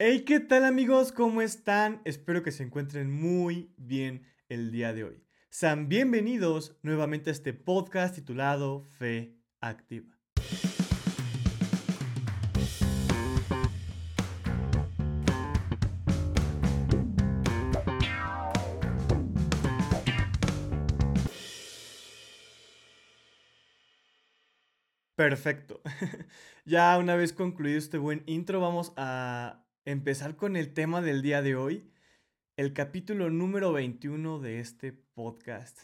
Hey, 0.00 0.22
¿qué 0.24 0.38
tal 0.38 0.64
amigos? 0.64 1.10
¿Cómo 1.10 1.42
están? 1.42 2.00
Espero 2.04 2.44
que 2.44 2.52
se 2.52 2.62
encuentren 2.62 3.10
muy 3.10 3.74
bien 3.76 4.22
el 4.48 4.70
día 4.70 4.92
de 4.92 5.02
hoy. 5.02 5.24
Sean 5.50 5.88
bienvenidos 5.88 6.78
nuevamente 6.84 7.30
a 7.30 7.32
este 7.32 7.52
podcast 7.52 8.14
titulado 8.14 8.84
Fe 8.84 9.34
Activa. 9.60 10.16
Perfecto. 25.16 25.80
ya 26.64 26.96
una 26.98 27.16
vez 27.16 27.32
concluido 27.32 27.76
este 27.76 27.98
buen 27.98 28.22
intro, 28.26 28.60
vamos 28.60 28.92
a 28.96 29.64
empezar 29.90 30.36
con 30.36 30.56
el 30.56 30.74
tema 30.74 31.00
del 31.00 31.22
día 31.22 31.40
de 31.40 31.56
hoy, 31.56 31.90
el 32.58 32.74
capítulo 32.74 33.30
número 33.30 33.72
21 33.72 34.38
de 34.38 34.60
este 34.60 34.92
podcast. 34.92 35.78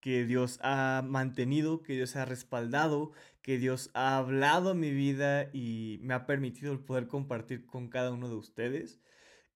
Que 0.00 0.24
Dios 0.24 0.58
ha 0.62 1.04
mantenido, 1.06 1.80
que 1.82 1.92
Dios 1.92 2.16
ha 2.16 2.24
respaldado, 2.24 3.12
que 3.42 3.58
Dios 3.58 3.90
ha 3.94 4.16
hablado 4.16 4.72
en 4.72 4.80
mi 4.80 4.90
vida 4.90 5.48
y 5.52 6.00
me 6.02 6.14
ha 6.14 6.26
permitido 6.26 6.72
el 6.72 6.80
poder 6.80 7.06
compartir 7.06 7.66
con 7.66 7.88
cada 7.88 8.10
uno 8.10 8.28
de 8.28 8.34
ustedes. 8.34 9.00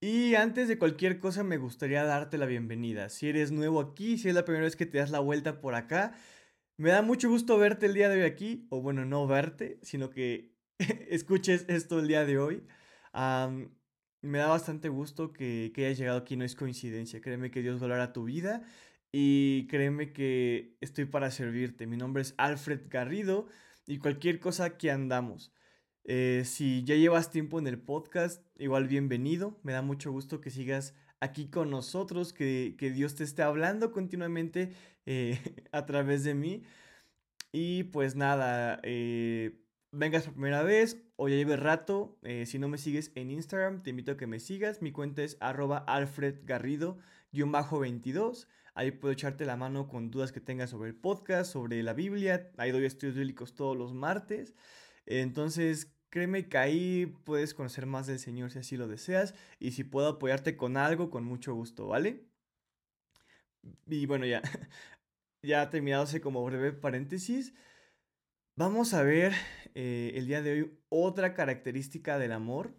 Y 0.01 0.37
antes 0.37 0.69
de 0.69 0.79
cualquier 0.79 1.19
cosa 1.19 1.43
me 1.43 1.59
gustaría 1.59 2.05
darte 2.05 2.39
la 2.39 2.47
bienvenida. 2.47 3.09
Si 3.09 3.29
eres 3.29 3.51
nuevo 3.51 3.81
aquí, 3.81 4.19
si 4.19 4.29
es 4.29 4.35
la 4.37 4.45
primera 4.45 4.67
vez 4.67 4.77
que 4.77 4.87
te 4.87 4.99
das 4.99 5.11
la 5.11 5.19
vuelta 5.19 5.61
por 5.61 5.75
acá, 5.75 6.15
me 6.77 6.91
da 6.91 7.03
mucho 7.03 7.29
gusto 7.29 7.59
verte 7.59 7.87
el 7.87 7.95
día 7.95 8.09
de 8.09 8.23
hoy 8.23 8.31
aquí, 8.31 8.69
o 8.71 8.81
bueno, 8.81 9.05
no 9.05 9.27
verte, 9.27 9.81
sino 9.83 10.11
que 10.11 10.55
escuches 11.11 11.65
esto 11.69 11.99
el 11.99 12.07
día 12.07 12.25
de 12.25 12.39
hoy. 12.39 12.63
Me 14.23 14.39
da 14.39 14.49
bastante 14.49 14.89
gusto 14.89 15.33
que, 15.33 15.73
que 15.75 15.87
hayas 15.87 15.99
llegado 15.99 16.19
aquí, 16.19 16.37
no 16.37 16.45
es 16.45 16.55
coincidencia. 16.55 17.21
Créeme 17.21 17.51
que 17.51 17.63
Dios 17.63 17.83
a 17.83 18.13
tu 18.13 18.25
vida 18.25 18.63
y 19.13 19.67
créeme 19.67 20.13
que 20.13 20.77
estoy 20.81 21.07
para 21.07 21.31
servirte. 21.31 21.87
Mi 21.87 21.97
nombre 21.97 22.23
es 22.23 22.35
Alfred 22.37 22.83
Garrido 22.89 23.49
y 23.87 23.99
cualquier 23.99 24.39
cosa 24.41 24.77
que 24.77 24.91
andamos. 24.91 25.53
Eh, 26.05 26.43
si 26.45 26.85
ya 26.85 26.97
llevas 26.97 27.31
tiempo 27.31 27.59
en 27.59 27.67
el 27.67 27.79
podcast, 27.79 28.45
igual 28.59 28.89
bienvenido. 28.89 29.59
Me 29.63 29.73
da 29.73 29.83
mucho 29.83 30.13
gusto 30.13 30.41
que 30.41 30.51
sigas 30.51 30.95
aquí 31.21 31.49
con 31.49 31.71
nosotros, 31.71 32.33
que, 32.33 32.75
Dios 32.95 33.15
te 33.15 33.25
esté 33.25 33.43
hablando 33.43 33.93
continuamente 33.93 34.73
eh, 35.07 35.39
a 35.73 35.87
través 35.87 36.25
de 36.25 36.35
mí. 36.35 36.63
Y 37.53 37.85
pues 37.85 38.17
nada, 38.17 38.81
eh, 38.85 39.61
vengas 39.93 40.25
por 40.25 40.33
primera 40.35 40.63
vez 40.63 41.03
o 41.17 41.29
ya 41.29 41.37
lleve 41.37 41.57
rato, 41.57 42.19
eh, 42.23 42.47
si 42.47 42.59
no 42.59 42.69
me 42.69 42.79
sigues 42.79 43.13
en 43.15 43.31
Instagram, 43.31 43.83
te 43.83 43.91
invito 43.91 44.13
a 44.13 44.17
que 44.17 44.27
me 44.27 44.41
sigas. 44.41 44.81
Mi 44.83 44.93
cuenta 44.93 45.23
es 45.23 45.37
arroba 45.41 45.85
alfredgarrido-22. 45.87 48.47
Ahí 48.75 48.91
puedo 48.93 49.13
echarte 49.13 49.45
la 49.45 49.57
mano 49.57 49.89
con 49.89 50.11
dudas 50.11 50.33
que 50.33 50.41
tengas 50.41 50.71
sobre 50.71 50.91
el 50.91 50.97
podcast, 50.97 51.53
sobre 51.53 51.83
la 51.83 51.93
Biblia. 51.93 52.51
Ahí 52.57 52.71
doy 52.71 52.85
estudios 52.85 53.17
bíblicos 53.17 53.55
todos 53.55 53.77
los 53.77 53.93
martes. 53.95 54.55
Entonces, 55.07 55.93
créeme 56.09 56.49
que 56.49 56.59
ahí 56.59 57.07
puedes 57.25 57.55
conocer 57.55 57.87
más 57.87 58.07
del 58.07 58.19
Señor 58.19 58.51
si 58.53 58.59
así 58.61 58.77
lo 58.77 58.89
deseas. 58.89 59.35
Y 59.59 59.73
si 59.73 59.85
puedo 59.85 60.09
apoyarte 60.09 60.57
con 60.57 60.77
algo, 60.77 61.11
con 61.11 61.25
mucho 61.25 61.55
gusto, 61.55 61.87
¿vale? 61.89 62.27
Y 63.87 64.07
bueno, 64.07 64.27
ya, 64.27 64.43
ya 65.43 65.69
terminado 65.71 66.05
ese 66.05 66.21
como 66.21 66.45
breve 66.45 66.73
paréntesis. 66.73 67.55
Vamos 68.61 68.93
a 68.93 69.03
ver 69.03 69.33
eh, 69.75 70.13
el 70.17 70.27
día 70.27 70.43
de 70.43 70.53
hoy 70.53 70.79
otra 70.91 71.33
característica 71.33 72.19
del 72.19 72.31
amor. 72.31 72.77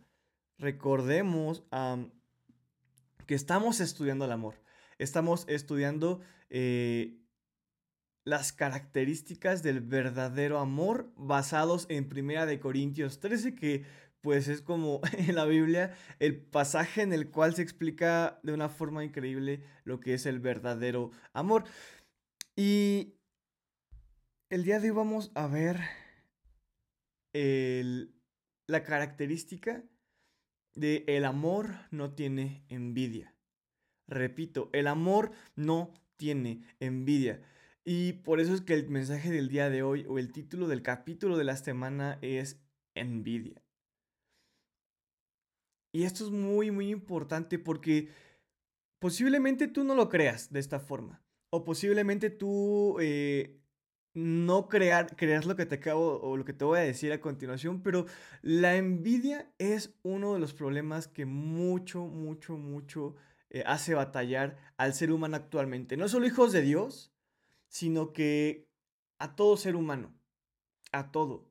Recordemos 0.60 1.64
que 3.26 3.34
estamos 3.34 3.80
estudiando 3.80 4.26
el 4.26 4.32
amor. 4.32 4.62
Estamos 5.00 5.44
estudiando 5.48 6.22
eh, 6.52 7.18
las 8.26 8.54
características 8.54 9.64
del 9.64 9.82
verdadero 9.82 10.60
amor 10.60 11.12
basados 11.16 11.88
en 11.90 12.08
Primera 12.08 12.46
de 12.46 12.60
Corintios 12.60 13.20
13, 13.20 13.56
que 13.56 13.84
pues 14.22 14.50
es 14.50 14.62
como 14.62 15.02
en 15.18 15.34
la 15.34 15.46
Biblia 15.46 15.96
el 16.20 16.40
pasaje 16.40 17.02
en 17.02 17.12
el 17.12 17.32
cual 17.32 17.56
se 17.56 17.64
explica 17.64 18.40
de 18.44 18.54
una 18.54 18.70
forma 18.70 19.04
increíble 19.04 19.64
lo 19.84 20.00
que 20.00 20.14
es 20.14 20.28
el 20.28 20.42
verdadero 20.42 21.10
amor. 21.34 21.64
Y 22.56 23.16
el 24.52 24.66
día 24.66 24.82
de 24.82 24.92
hoy 24.92 24.96
vamos 24.98 25.32
a 25.34 25.48
ver 25.48 25.80
la 28.68 28.84
característica 28.84 29.82
de 30.76 31.06
el 31.08 31.24
amor 31.24 31.70
no 31.90 32.14
tiene 32.14 32.66
envidia. 32.68 33.34
Repito, 34.10 34.70
el 34.74 34.88
amor 34.88 35.32
no 35.56 35.94
tiene 36.18 36.66
envidia. 36.82 37.42
Y 37.86 38.14
por 38.14 38.42
eso 38.42 38.54
es 38.54 38.60
que 38.60 38.74
el 38.74 38.90
mensaje 38.90 39.32
del 39.32 39.48
día 39.48 39.70
de 39.70 39.84
hoy 39.84 40.06
o 40.10 40.20
el 40.20 40.34
título 40.34 40.68
del 40.68 40.82
capítulo 40.82 41.38
de 41.38 41.46
la 41.46 41.56
semana 41.56 42.20
es 42.22 42.60
envidia. 42.94 43.64
Y 45.94 46.04
esto 46.04 46.26
es 46.26 46.32
muy, 46.32 46.72
muy 46.72 46.90
importante 46.90 47.58
porque 47.58 48.10
posiblemente 49.00 49.70
tú 49.70 49.86
no 49.86 49.96
lo 49.96 50.10
creas 50.10 50.52
de 50.52 50.60
esta 50.60 50.82
forma. 50.82 51.24
O 51.54 51.64
posiblemente 51.64 52.30
tú 52.30 52.98
eh, 53.00 53.61
no 54.14 54.68
crear, 54.68 55.16
crear 55.16 55.46
lo 55.46 55.56
que 55.56 55.66
te 55.66 55.76
acabo 55.76 56.20
o 56.22 56.38
lo 56.38 56.46
que 56.46 56.54
te 56.54 56.66
voy 56.66 56.80
a 56.80 56.84
decir 56.84 57.14
a 57.14 57.22
continuación, 57.22 57.82
pero 57.82 58.06
la 58.42 58.76
envidia 58.76 59.52
es 59.58 59.94
uno 60.04 60.34
de 60.34 60.40
los 60.40 60.54
problemas 60.54 61.08
que 61.08 61.26
mucho, 61.26 62.06
mucho, 62.06 62.58
mucho 62.58 63.16
eh, 63.50 63.64
hace 63.66 63.94
batallar 63.94 64.58
al 64.78 64.94
ser 64.94 65.12
humano 65.12 65.36
actualmente. 65.36 65.98
No 65.98 66.08
solo 66.08 66.26
hijos 66.26 66.52
de 66.52 66.62
Dios, 66.62 67.14
sino 67.68 68.14
que 68.14 68.68
a 69.18 69.36
todo 69.36 69.58
ser 69.58 69.76
humano, 69.76 70.14
a 70.92 71.12
todo 71.12 71.51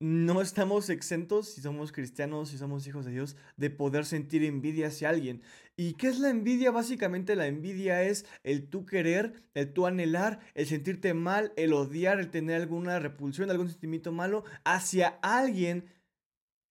no 0.00 0.40
estamos 0.42 0.90
exentos, 0.90 1.48
si 1.54 1.60
somos 1.60 1.92
cristianos, 1.92 2.50
si 2.50 2.58
somos 2.58 2.86
hijos 2.86 3.04
de 3.04 3.12
Dios, 3.12 3.36
de 3.56 3.70
poder 3.70 4.04
sentir 4.04 4.44
envidia 4.44 4.88
hacia 4.88 5.08
alguien. 5.08 5.42
¿Y 5.76 5.94
qué 5.94 6.08
es 6.08 6.18
la 6.18 6.30
envidia? 6.30 6.70
Básicamente 6.70 7.36
la 7.36 7.46
envidia 7.46 8.02
es 8.02 8.26
el 8.42 8.68
tú 8.68 8.86
querer, 8.86 9.44
el 9.54 9.72
tú 9.72 9.86
anhelar, 9.86 10.40
el 10.54 10.66
sentirte 10.66 11.14
mal, 11.14 11.52
el 11.56 11.72
odiar, 11.72 12.20
el 12.20 12.30
tener 12.30 12.60
alguna 12.60 12.98
repulsión, 12.98 13.50
algún 13.50 13.70
sentimiento 13.70 14.12
malo 14.12 14.44
hacia 14.64 15.18
alguien 15.22 15.86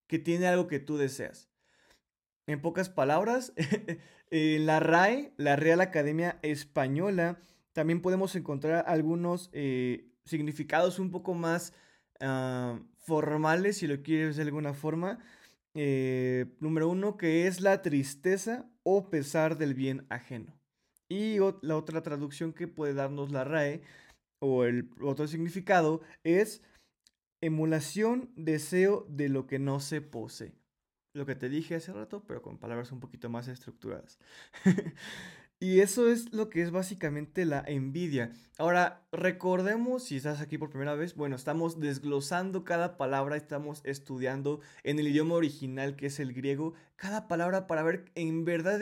que 0.08 0.20
tiene 0.20 0.48
algo 0.48 0.68
que 0.68 0.80
tú 0.80 0.98
deseas. 0.98 1.50
En 2.46 2.62
pocas 2.62 2.90
palabras, 2.90 3.54
en 4.32 4.66
la 4.66 4.80
RAE, 4.80 5.34
la 5.38 5.56
Real 5.56 5.82
Academia 5.82 6.40
Española, 6.42 7.40
también 7.72 8.02
podemos 8.02 8.36
encontrar 8.36 8.86
algunos 8.88 9.50
eh, 9.54 10.12
significados 10.26 11.00
un 11.00 11.10
poco 11.10 11.34
más 11.34 11.74
ah, 12.24 12.80
formales, 12.98 13.78
si 13.78 13.88
lo 13.88 14.02
quieres 14.02 14.38
de 14.38 14.44
alguna 14.44 14.74
forma. 14.74 15.20
Eh, 15.76 16.46
número 16.60 16.90
uno, 16.90 17.18
que 17.18 17.48
es 17.48 17.62
la 17.62 17.82
tristeza 17.82 18.70
o 18.84 19.10
pesar 19.10 19.58
del 19.58 19.74
bien 19.74 20.06
ajeno. 20.10 20.54
Y 21.10 21.38
la 21.62 21.78
otra 21.78 22.02
traducción 22.02 22.54
que 22.54 22.68
puede 22.68 22.94
darnos 22.94 23.32
la 23.32 23.44
RAE 23.44 23.82
o 24.40 24.64
el 24.66 24.90
otro 25.02 25.28
significado 25.28 26.02
es 26.24 26.64
emulación, 27.42 28.32
deseo 28.36 29.06
de 29.10 29.30
lo 29.30 29.48
que 29.48 29.60
no 29.60 29.80
se 29.80 30.02
posee. 30.02 30.54
Lo 31.14 31.26
que 31.26 31.36
te 31.36 31.50
dije 31.50 31.76
hace 31.76 31.94
rato, 31.94 32.24
pero 32.26 32.42
con 32.42 32.58
palabras 32.58 32.92
un 32.92 33.00
poquito 33.00 33.30
más 33.30 33.48
estructuradas. 33.48 34.18
Y 35.64 35.80
eso 35.80 36.10
es 36.10 36.34
lo 36.34 36.50
que 36.50 36.62
es 36.62 36.72
básicamente 36.72 37.46
la 37.46 37.64
envidia. 37.66 38.34
Ahora, 38.58 39.08
recordemos, 39.14 40.04
si 40.04 40.18
estás 40.18 40.42
aquí 40.42 40.58
por 40.58 40.70
primera 40.70 40.94
vez, 40.94 41.16
bueno, 41.16 41.38
estamos 41.38 41.80
desglosando 41.80 42.66
cada 42.66 42.98
palabra, 42.98 43.38
estamos 43.38 43.80
estudiando 43.86 44.60
en 44.84 45.00
el 45.00 45.08
idioma 45.08 45.36
original 45.36 45.96
que 45.96 46.08
es 46.08 46.20
el 46.20 46.34
griego, 46.34 46.74
cada 46.98 47.30
palabra 47.30 47.66
para 47.66 47.82
ver 47.82 48.12
en 48.16 48.44
verdad 48.44 48.82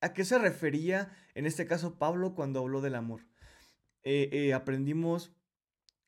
a 0.00 0.12
qué 0.12 0.24
se 0.24 0.38
refería, 0.38 1.10
en 1.34 1.46
este 1.46 1.66
caso 1.66 1.98
Pablo, 1.98 2.36
cuando 2.36 2.60
habló 2.60 2.80
del 2.80 2.94
amor. 2.94 3.22
Eh, 4.04 4.28
eh, 4.30 4.54
aprendimos 4.54 5.35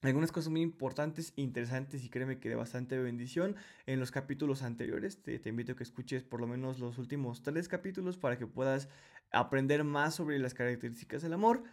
algunas 0.03 0.31
cosas 0.31 0.51
muy 0.51 0.61
importantes, 0.61 1.33
interesantes 1.37 2.05
y 2.05 2.09
créeme 2.09 2.39
que 2.39 2.49
de 2.49 2.55
bastante 2.55 2.99
bendición 2.99 3.57
en 3.87 3.99
los 3.99 4.11
capítulos 4.13 4.63
anteriores. 4.63 5.23
Te, 5.23 5.39
te, 5.39 5.49
invito 5.49 5.73
a 5.73 5.77
que 5.77 5.83
escuches 5.83 6.23
por 6.23 6.41
lo 6.41 6.47
menos 6.47 6.79
los 6.79 6.99
últimos 6.99 7.43
tres 7.43 7.69
capítulos 7.69 8.17
para 8.17 8.39
que 8.39 8.47
puedas 8.47 8.89
aprender 9.33 9.83
más 9.85 10.15
sobre 10.15 10.39
las 10.39 10.55
características 10.55 11.23
del 11.23 11.33
amor. 11.33 11.65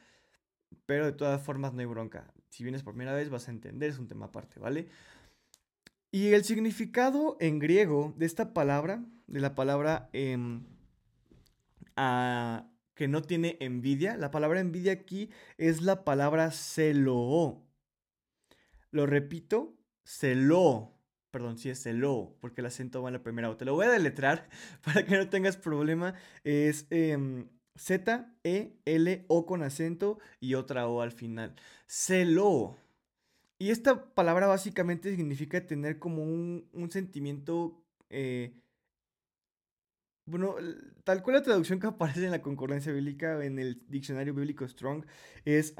Pero 0.86 1.06
de 1.06 1.14
todas 1.14 1.42
formas 1.42 1.74
no 1.74 1.82
hay 1.82 1.86
bronca. 1.86 2.34
Si 2.50 2.64
vienes 2.64 2.84
por 2.84 2.94
primera 2.94 3.14
vez 3.14 3.30
vas 3.30 3.48
a 3.48 3.52
entender, 3.52 3.90
es 3.90 4.00
un 4.00 4.08
tema 4.08 4.28
aparte, 4.28 4.60
¿vale? 4.60 4.88
Y 6.12 6.34
el 6.34 6.44
significado 6.46 7.38
en 7.40 7.60
griego 7.60 8.14
de 8.18 8.26
esta 8.26 8.54
palabra, 8.54 9.04
de 9.28 9.40
la 9.42 9.54
palabra 9.54 10.10
em, 10.14 10.64
que 12.96 13.08
no 13.08 13.22
tiene 13.22 13.58
envidia, 13.60 14.16
la 14.16 14.32
palabra 14.32 14.62
envidia 14.62 14.94
aquí 14.94 15.30
es 15.58 15.82
la 15.82 16.06
palabra 16.06 16.52
celo. 16.52 17.65
Lo 18.96 19.06
repito, 19.06 19.78
celo, 20.06 20.94
perdón, 21.30 21.58
sí 21.58 21.70
es 21.70 21.84
celo, 21.84 22.38
porque 22.40 22.62
el 22.62 22.68
acento 22.68 23.02
va 23.02 23.10
en 23.10 23.16
la 23.16 23.24
primera 23.24 23.50
O. 23.50 23.58
Te 23.58 23.66
lo 23.66 23.74
voy 23.74 23.88
a 23.88 23.92
deletrar 23.92 24.48
para 24.86 25.06
que 25.06 25.18
no 25.18 25.28
tengas 25.28 25.58
problema. 25.58 26.14
Es 26.46 26.88
em, 26.92 27.50
Z, 27.76 28.34
E, 28.46 28.80
L, 28.86 29.26
O 29.28 29.46
con 29.46 29.64
acento 29.64 30.18
y 30.40 30.54
otra 30.54 30.88
O 30.88 31.02
al 31.02 31.12
final. 31.12 31.56
Celo. 31.88 32.78
Y 33.60 33.72
esta 33.72 34.14
palabra 34.14 34.48
básicamente 34.48 35.14
significa 35.14 35.68
tener 35.68 36.00
como 36.00 36.24
un, 36.24 36.70
un 36.72 36.90
sentimiento... 36.90 37.84
Eh, 38.10 38.54
bueno, 40.26 40.56
tal 41.04 41.22
cual 41.22 41.36
la 41.36 41.44
traducción 41.44 41.82
que 41.82 41.88
aparece 41.88 42.24
en 42.24 42.32
la 42.32 42.42
concordancia 42.42 42.94
bíblica, 42.94 43.44
en 43.44 43.60
el 43.60 43.84
diccionario 43.90 44.34
bíblico 44.34 44.66
Strong, 44.66 45.06
es 45.44 45.74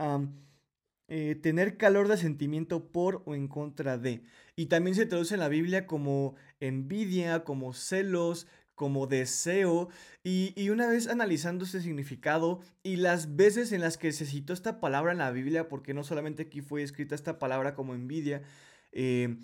eh, 1.08 1.36
tener 1.36 1.78
calor 1.78 2.08
de 2.08 2.18
sentimiento 2.18 2.92
por 2.92 3.22
o 3.26 3.36
en 3.36 3.48
contra 3.48 3.98
de. 3.98 4.24
Y 4.56 4.68
también 4.68 4.96
se 4.96 5.06
traduce 5.06 5.36
en 5.36 5.40
la 5.42 5.50
Biblia 5.50 5.86
como 5.86 6.36
envidia, 6.60 7.44
como 7.44 7.74
celos, 7.74 8.48
como 8.76 9.08
deseo. 9.08 9.90
Y, 10.24 10.54
y, 10.56 10.70
una 10.70 10.88
vez 10.88 11.08
analizando 11.08 11.66
ese 11.66 11.82
significado 11.82 12.60
y 12.84 12.98
las 12.98 13.36
veces 13.36 13.72
en 13.72 13.82
las 13.82 13.98
que 13.98 14.12
se 14.12 14.26
citó 14.26 14.54
esta 14.54 14.80
palabra 14.80 15.12
en 15.12 15.20
la 15.20 15.32
Biblia, 15.32 15.68
porque 15.68 15.94
no 15.94 16.04
solamente 16.04 16.44
aquí 16.44 16.62
fue 16.62 16.84
escrita 16.84 17.16
esta 17.16 17.40
palabra 17.40 17.76
como 17.76 17.94
envidia, 17.94 18.42
eh, 18.92 19.38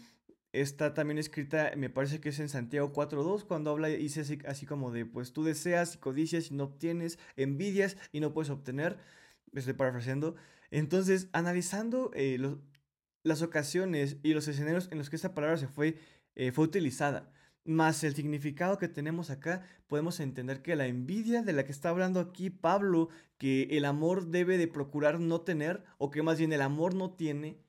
Está 0.53 0.93
también 0.93 1.17
escrita, 1.17 1.71
me 1.77 1.89
parece 1.89 2.19
que 2.19 2.29
es 2.29 2.39
en 2.39 2.49
Santiago 2.49 2.91
4.2, 2.91 3.45
cuando 3.45 3.71
habla, 3.71 3.87
dice 3.87 4.39
así, 4.45 4.65
como 4.65 4.91
de, 4.91 5.05
pues 5.05 5.31
tú 5.31 5.45
deseas 5.45 5.95
y 5.95 5.97
codicias 5.97 6.51
y 6.51 6.55
no 6.55 6.65
obtienes, 6.65 7.19
envidias 7.37 7.95
y 8.11 8.19
no 8.19 8.33
puedes 8.33 8.49
obtener, 8.49 8.97
estoy 9.53 9.73
parafraseando. 9.73 10.35
Entonces, 10.71 11.29
analizando 11.33 12.11
eh, 12.15 12.39
las 13.23 13.41
ocasiones 13.41 14.17
y 14.23 14.33
los 14.33 14.47
escenarios 14.47 14.87
en 14.91 14.97
los 14.97 15.09
que 15.09 15.17
esta 15.17 15.33
palabra 15.33 15.57
se 15.57 15.67
fue, 15.67 15.99
eh, 16.35 16.51
fue 16.51 16.65
utilizada, 16.65 17.31
más 17.63 18.03
el 18.03 18.15
significado 18.15 18.77
que 18.77 18.87
tenemos 18.87 19.29
acá, 19.29 19.63
podemos 19.87 20.19
entender 20.19 20.61
que 20.61 20.75
la 20.75 20.87
envidia 20.87 21.43
de 21.43 21.53
la 21.53 21.65
que 21.65 21.71
está 21.71 21.89
hablando 21.89 22.19
aquí 22.19 22.49
Pablo, 22.49 23.09
que 23.37 23.63
el 23.71 23.85
amor 23.85 24.27
debe 24.27 24.57
de 24.57 24.67
procurar 24.67 25.19
no 25.19 25.41
tener, 25.41 25.83
o 25.97 26.09
que 26.09 26.23
más 26.23 26.39
bien 26.39 26.53
el 26.53 26.61
amor 26.61 26.95
no 26.95 27.11
tiene, 27.11 27.59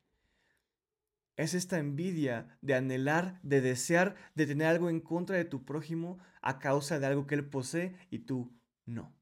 es 1.37 1.55
esta 1.55 1.79
envidia 1.79 2.59
de 2.63 2.75
anhelar, 2.75 3.41
de 3.43 3.61
desear, 3.61 4.15
de 4.35 4.47
tener 4.47 4.69
algo 4.69 4.89
en 4.91 5.01
contra 5.01 5.37
de 5.37 5.45
tu 5.45 5.65
prójimo 5.65 6.19
a 6.41 6.59
causa 6.59 6.99
de 6.99 7.07
algo 7.07 7.27
que 7.27 7.35
él 7.35 7.49
posee 7.49 7.97
y 8.11 8.21
tú 8.21 8.53
no. 8.87 9.15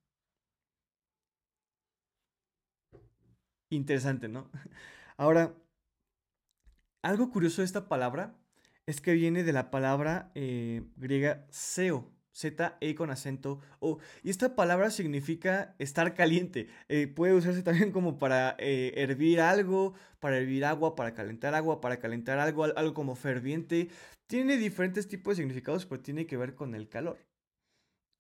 Interesante, 3.70 4.28
¿no? 4.28 4.50
Ahora, 5.16 5.54
algo 7.02 7.30
curioso 7.30 7.62
de 7.62 7.66
esta 7.66 7.88
palabra 7.88 8.36
es 8.86 9.00
que 9.00 9.12
viene 9.12 9.44
de 9.44 9.52
la 9.52 9.70
palabra 9.70 10.32
eh, 10.34 10.82
griega 10.96 11.46
seo, 11.50 12.10
Z-E 12.32 12.94
con 12.94 13.10
acento 13.10 13.60
O. 13.78 13.98
Y 14.22 14.30
esta 14.30 14.56
palabra 14.56 14.90
significa 14.90 15.74
estar 15.78 16.14
caliente. 16.14 16.68
Eh, 16.88 17.06
puede 17.06 17.34
usarse 17.34 17.62
también 17.64 17.92
como 17.92 18.18
para 18.18 18.56
eh, 18.58 18.92
hervir 18.96 19.40
algo, 19.40 19.94
para 20.18 20.38
hervir 20.38 20.64
agua, 20.64 20.96
para 20.96 21.14
calentar 21.14 21.54
agua, 21.54 21.80
para 21.80 21.98
calentar 21.98 22.38
algo, 22.38 22.64
algo 22.64 22.94
como 22.94 23.14
ferviente. 23.14 23.88
Tiene 24.26 24.56
diferentes 24.56 25.08
tipos 25.08 25.36
de 25.36 25.42
significados, 25.44 25.86
pero 25.86 26.02
tiene 26.02 26.26
que 26.26 26.36
ver 26.36 26.54
con 26.54 26.74
el 26.74 26.88
calor. 26.88 27.18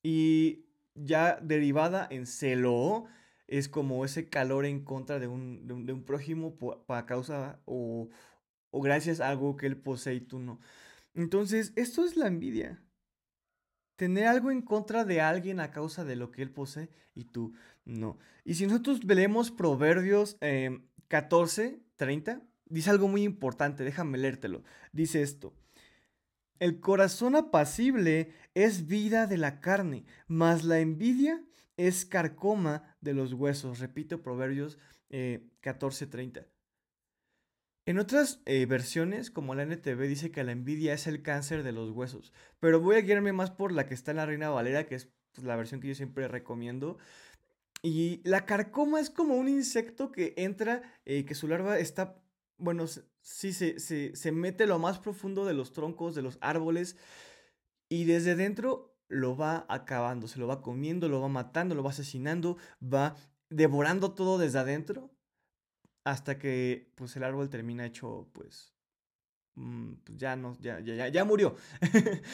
Y 0.02 0.66
ya 0.94 1.38
derivada 1.42 2.06
en 2.10 2.26
celo, 2.26 3.06
es 3.50 3.68
como 3.68 4.04
ese 4.04 4.28
calor 4.28 4.64
en 4.64 4.84
contra 4.84 5.18
de 5.18 5.26
un, 5.26 5.66
de 5.66 5.92
un, 5.92 6.04
prójimo 6.04 6.56
para 6.86 7.04
causa 7.04 7.60
o, 7.66 8.08
o 8.70 8.80
gracias 8.80 9.20
a 9.20 9.28
algo 9.28 9.56
que 9.56 9.66
él 9.66 9.76
posee 9.76 10.14
y 10.14 10.20
tú 10.20 10.38
no. 10.38 10.60
Entonces, 11.14 11.72
esto 11.76 12.04
es 12.04 12.16
la 12.16 12.28
envidia 12.28 12.82
tener 14.00 14.28
algo 14.28 14.50
en 14.50 14.62
contra 14.62 15.04
de 15.04 15.20
alguien 15.20 15.60
a 15.60 15.72
causa 15.72 16.06
de 16.06 16.16
lo 16.16 16.30
que 16.30 16.40
él 16.40 16.50
posee 16.50 16.88
y 17.14 17.24
tú 17.24 17.52
no. 17.84 18.16
Y 18.46 18.54
si 18.54 18.66
nosotros 18.66 19.04
leemos 19.04 19.50
Proverbios 19.50 20.38
14, 21.08 21.66
em, 21.66 21.80
30, 21.96 22.40
dice 22.64 22.88
algo 22.88 23.08
muy 23.08 23.24
importante, 23.24 23.84
déjame 23.84 24.16
leértelo. 24.16 24.62
Dice 24.92 25.20
esto. 25.20 25.52
El 26.60 26.80
corazón 26.80 27.36
apacible 27.36 28.32
es 28.54 28.86
vida 28.86 29.26
de 29.26 29.36
la 29.36 29.60
carne, 29.60 30.06
mas 30.28 30.64
la 30.64 30.80
envidia 30.80 31.44
es 31.86 32.04
carcoma 32.04 32.96
de 33.00 33.14
los 33.14 33.32
huesos. 33.32 33.78
Repito, 33.78 34.22
Proverbios 34.22 34.78
eh, 35.08 35.48
14, 35.60 36.06
30. 36.06 36.46
En 37.86 37.98
otras 37.98 38.40
eh, 38.44 38.66
versiones, 38.66 39.30
como 39.30 39.54
la 39.54 39.62
NTV, 39.62 40.06
dice 40.06 40.30
que 40.30 40.44
la 40.44 40.52
envidia 40.52 40.92
es 40.92 41.06
el 41.06 41.22
cáncer 41.22 41.62
de 41.62 41.72
los 41.72 41.90
huesos. 41.90 42.32
Pero 42.60 42.80
voy 42.80 42.96
a 42.96 43.00
guiarme 43.00 43.32
más 43.32 43.50
por 43.50 43.72
la 43.72 43.86
que 43.86 43.94
está 43.94 44.10
en 44.10 44.18
la 44.18 44.26
Reina 44.26 44.50
Valera, 44.50 44.86
que 44.86 44.94
es 44.94 45.08
pues, 45.32 45.46
la 45.46 45.56
versión 45.56 45.80
que 45.80 45.88
yo 45.88 45.94
siempre 45.94 46.28
recomiendo. 46.28 46.98
Y 47.82 48.20
la 48.24 48.44
carcoma 48.44 49.00
es 49.00 49.08
como 49.08 49.36
un 49.36 49.48
insecto 49.48 50.12
que 50.12 50.34
entra, 50.36 50.82
eh, 51.06 51.24
que 51.24 51.34
su 51.34 51.48
larva 51.48 51.78
está, 51.78 52.22
bueno, 52.58 52.86
sí, 53.22 53.52
se, 53.54 53.80
se, 53.80 54.14
se 54.14 54.32
mete 54.32 54.66
lo 54.66 54.78
más 54.78 54.98
profundo 54.98 55.46
de 55.46 55.54
los 55.54 55.72
troncos, 55.72 56.14
de 56.14 56.22
los 56.22 56.36
árboles, 56.42 56.96
y 57.88 58.04
desde 58.04 58.36
dentro 58.36 58.89
lo 59.10 59.36
va 59.36 59.66
acabando, 59.68 60.28
se 60.28 60.38
lo 60.38 60.46
va 60.46 60.62
comiendo, 60.62 61.08
lo 61.08 61.20
va 61.20 61.28
matando, 61.28 61.74
lo 61.74 61.82
va 61.82 61.90
asesinando, 61.90 62.56
va 62.82 63.16
devorando 63.50 64.12
todo 64.14 64.38
desde 64.38 64.60
adentro 64.60 65.10
hasta 66.04 66.38
que 66.38 66.90
pues 66.94 67.14
el 67.16 67.24
árbol 67.24 67.50
termina 67.50 67.84
hecho 67.84 68.30
pues, 68.32 68.72
mm, 69.56 69.94
pues 70.04 70.18
ya 70.18 70.36
no, 70.36 70.56
ya, 70.60 70.80
ya, 70.80 71.08
ya 71.08 71.24
murió. 71.24 71.56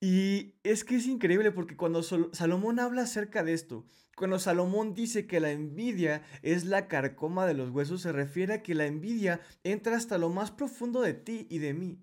y 0.00 0.54
es 0.62 0.84
que 0.84 0.96
es 0.96 1.06
increíble 1.06 1.50
porque 1.50 1.76
cuando 1.76 2.02
Salomón 2.02 2.78
habla 2.78 3.02
acerca 3.02 3.42
de 3.42 3.52
esto, 3.52 3.84
cuando 4.16 4.38
Salomón 4.38 4.94
dice 4.94 5.26
que 5.26 5.40
la 5.40 5.50
envidia 5.50 6.22
es 6.42 6.64
la 6.64 6.86
carcoma 6.86 7.46
de 7.46 7.54
los 7.54 7.70
huesos, 7.70 8.02
se 8.02 8.12
refiere 8.12 8.54
a 8.54 8.62
que 8.62 8.74
la 8.74 8.86
envidia 8.86 9.40
entra 9.64 9.96
hasta 9.96 10.16
lo 10.16 10.30
más 10.30 10.52
profundo 10.52 11.00
de 11.00 11.14
ti 11.14 11.46
y 11.50 11.58
de 11.58 11.74
mí. 11.74 11.98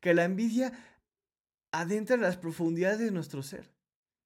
Que 0.00 0.14
la 0.14 0.24
envidia 0.24 0.72
adentra 1.80 2.16
las 2.16 2.36
profundidades 2.36 2.98
de 2.98 3.10
nuestro 3.10 3.42
ser 3.42 3.70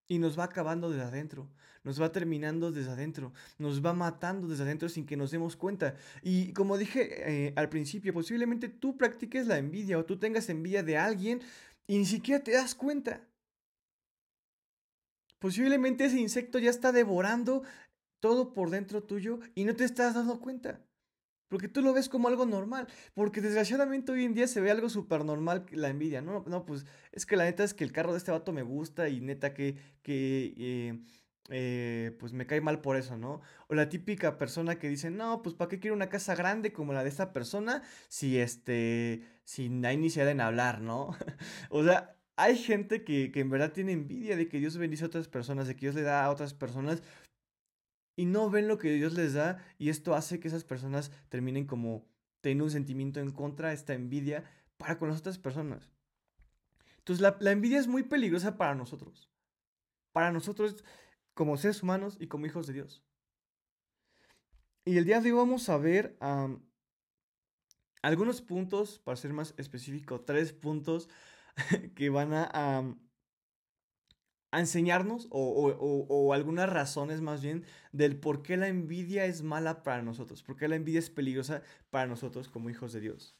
y 0.08 0.18
nos 0.18 0.38
va 0.38 0.44
acabando 0.44 0.90
desde 0.90 1.04
adentro, 1.04 1.48
nos 1.84 2.00
va 2.00 2.10
terminando 2.10 2.72
desde 2.72 2.90
adentro, 2.90 3.32
nos 3.58 3.84
va 3.84 3.92
matando 3.92 4.48
desde 4.48 4.64
adentro 4.64 4.88
sin 4.88 5.06
que 5.06 5.16
nos 5.16 5.30
demos 5.30 5.56
cuenta. 5.56 5.94
Y 6.22 6.52
como 6.52 6.76
dije 6.76 7.46
eh, 7.46 7.52
al 7.56 7.68
principio, 7.68 8.12
posiblemente 8.12 8.68
tú 8.68 8.96
practiques 8.96 9.46
la 9.46 9.58
envidia 9.58 9.98
o 9.98 10.04
tú 10.04 10.18
tengas 10.18 10.48
envidia 10.48 10.82
de 10.82 10.98
alguien 10.98 11.40
y 11.86 11.98
ni 11.98 12.06
siquiera 12.06 12.42
te 12.42 12.52
das 12.52 12.74
cuenta. 12.74 13.26
Posiblemente 15.38 16.04
ese 16.04 16.18
insecto 16.18 16.58
ya 16.58 16.70
está 16.70 16.92
devorando 16.92 17.62
todo 18.20 18.52
por 18.52 18.70
dentro 18.70 19.02
tuyo 19.02 19.40
y 19.54 19.64
no 19.64 19.74
te 19.74 19.84
estás 19.84 20.14
dando 20.14 20.40
cuenta. 20.40 20.80
Porque 21.50 21.68
tú 21.68 21.82
lo 21.82 21.92
ves 21.92 22.08
como 22.08 22.28
algo 22.28 22.46
normal. 22.46 22.86
Porque 23.12 23.42
desgraciadamente 23.42 24.12
hoy 24.12 24.24
en 24.24 24.32
día 24.32 24.46
se 24.46 24.62
ve 24.62 24.70
algo 24.70 24.88
súper 24.88 25.24
normal 25.24 25.66
la 25.72 25.88
envidia. 25.88 26.22
No, 26.22 26.44
no, 26.46 26.64
pues 26.64 26.86
es 27.12 27.26
que 27.26 27.36
la 27.36 27.44
neta 27.44 27.64
es 27.64 27.74
que 27.74 27.84
el 27.84 27.92
carro 27.92 28.12
de 28.12 28.18
este 28.18 28.30
vato 28.30 28.52
me 28.52 28.62
gusta 28.62 29.08
y 29.10 29.20
neta 29.20 29.52
que, 29.52 29.76
que 30.02 30.54
eh, 30.56 31.00
eh, 31.50 32.16
pues 32.20 32.32
me 32.32 32.46
cae 32.46 32.60
mal 32.60 32.80
por 32.80 32.96
eso, 32.96 33.16
¿no? 33.16 33.40
O 33.68 33.74
la 33.74 33.88
típica 33.88 34.38
persona 34.38 34.78
que 34.78 34.88
dice, 34.88 35.10
no, 35.10 35.42
pues 35.42 35.56
¿para 35.56 35.68
qué 35.68 35.80
quiero 35.80 35.96
una 35.96 36.08
casa 36.08 36.36
grande 36.36 36.72
como 36.72 36.92
la 36.92 37.02
de 37.02 37.08
esta 37.08 37.32
persona 37.32 37.82
si 38.08 38.38
este, 38.38 39.24
si 39.44 39.68
hay 39.84 39.96
ni 39.96 40.10
se 40.10 40.22
en 40.30 40.40
hablar, 40.40 40.80
¿no? 40.80 41.10
o 41.70 41.82
sea, 41.84 42.16
hay 42.36 42.56
gente 42.56 43.02
que, 43.04 43.32
que 43.32 43.40
en 43.40 43.50
verdad 43.50 43.72
tiene 43.72 43.92
envidia 43.92 44.36
de 44.36 44.48
que 44.48 44.60
Dios 44.60 44.78
bendice 44.78 45.04
a 45.04 45.08
otras 45.08 45.28
personas, 45.28 45.66
de 45.66 45.74
que 45.74 45.86
Dios 45.86 45.96
le 45.96 46.02
da 46.02 46.24
a 46.24 46.30
otras 46.30 46.54
personas 46.54 47.02
y 48.16 48.26
no 48.26 48.50
ven 48.50 48.68
lo 48.68 48.78
que 48.78 48.92
Dios 48.92 49.14
les 49.14 49.34
da 49.34 49.64
y 49.78 49.88
esto 49.88 50.14
hace 50.14 50.40
que 50.40 50.48
esas 50.48 50.64
personas 50.64 51.10
terminen 51.28 51.66
como 51.66 52.06
teniendo 52.40 52.64
un 52.64 52.70
sentimiento 52.70 53.20
en 53.20 53.32
contra, 53.32 53.72
esta 53.72 53.94
envidia 53.94 54.44
para 54.76 54.98
con 54.98 55.08
las 55.08 55.20
otras 55.20 55.38
personas. 55.38 55.90
Entonces 56.98 57.20
la, 57.40 57.52
envidia 57.52 57.78
es 57.78 57.88
muy 57.88 58.02
peligrosa 58.02 58.56
para 58.56 58.74
nosotros, 58.74 59.30
para 60.12 60.32
nosotros 60.32 60.84
como 61.34 61.56
seres 61.56 61.82
humanos 61.82 62.16
y 62.20 62.26
como 62.26 62.46
hijos 62.46 62.66
de 62.66 62.74
Dios. 62.74 63.02
Y 64.84 64.96
el 64.96 65.04
día 65.04 65.20
de 65.20 65.32
hoy 65.32 65.38
vamos 65.38 65.68
a 65.68 65.76
ver 65.76 66.16
algunos 68.02 68.42
puntos, 68.42 68.98
para 68.98 69.16
ser 69.16 69.32
más 69.32 69.54
específico, 69.56 70.20
tres 70.22 70.52
puntos 70.52 71.08
que 71.94 72.10
van 72.10 72.32
a, 72.32 72.96
a 74.50 74.60
enseñarnos 74.60 75.28
o, 75.30 76.32
algunas 76.32 76.68
razones 76.68 77.20
más 77.20 77.42
bien 77.42 77.64
del 77.92 78.18
por 78.18 78.42
qué 78.42 78.56
la 78.56 78.68
envidia 78.68 79.24
es 79.24 79.42
mala 79.42 79.82
para 79.82 80.02
nosotros, 80.02 80.42
por 80.42 80.56
qué 80.56 80.68
la 80.68 80.76
envidia 80.76 80.98
es 80.98 81.10
peligrosa 81.10 81.62
para 81.90 82.06
nosotros 82.06 82.48
como 82.48 82.70
hijos 82.70 82.92
de 82.92 83.00
Dios. 83.00 83.36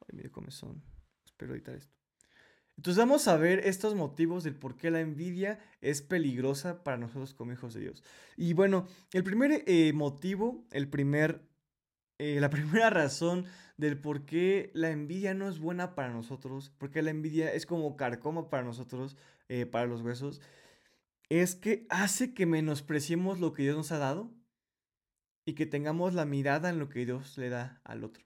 Ay, 0.00 0.16
mire 0.16 0.30
comezón. 0.30 0.82
Espero 1.24 1.54
editar 1.54 1.74
esto. 1.74 1.98
Entonces 2.76 2.98
vamos 2.98 3.26
a 3.26 3.36
ver 3.36 3.66
estos 3.66 3.96
motivos 3.96 4.44
del 4.44 4.54
por 4.54 4.76
qué 4.76 4.92
la 4.92 5.00
envidia 5.00 5.58
es 5.80 6.00
peligrosa 6.00 6.84
para 6.84 6.96
nosotros 6.96 7.34
como 7.34 7.52
hijos 7.52 7.74
de 7.74 7.80
Dios. 7.80 8.04
Y 8.36 8.52
bueno, 8.52 8.86
el 9.12 9.24
primer 9.24 9.64
eh, 9.66 9.92
motivo, 9.92 10.64
el 10.70 10.88
primer 10.88 11.47
eh, 12.18 12.40
la 12.40 12.50
primera 12.50 12.90
razón 12.90 13.46
del 13.76 13.98
por 13.98 14.26
qué 14.26 14.70
la 14.74 14.90
envidia 14.90 15.34
no 15.34 15.48
es 15.48 15.58
buena 15.58 15.94
para 15.94 16.12
nosotros, 16.12 16.72
porque 16.78 17.02
la 17.02 17.10
envidia 17.10 17.52
es 17.52 17.64
como 17.64 17.96
carcoma 17.96 18.50
para 18.50 18.64
nosotros, 18.64 19.16
eh, 19.48 19.66
para 19.66 19.86
los 19.86 20.02
huesos, 20.02 20.40
es 21.28 21.54
que 21.54 21.86
hace 21.90 22.34
que 22.34 22.46
menospreciemos 22.46 23.38
lo 23.38 23.52
que 23.52 23.62
Dios 23.62 23.76
nos 23.76 23.92
ha 23.92 23.98
dado 23.98 24.32
y 25.46 25.54
que 25.54 25.66
tengamos 25.66 26.14
la 26.14 26.24
mirada 26.24 26.70
en 26.70 26.78
lo 26.78 26.88
que 26.88 27.06
Dios 27.06 27.38
le 27.38 27.48
da 27.48 27.80
al 27.84 28.04
otro. 28.04 28.24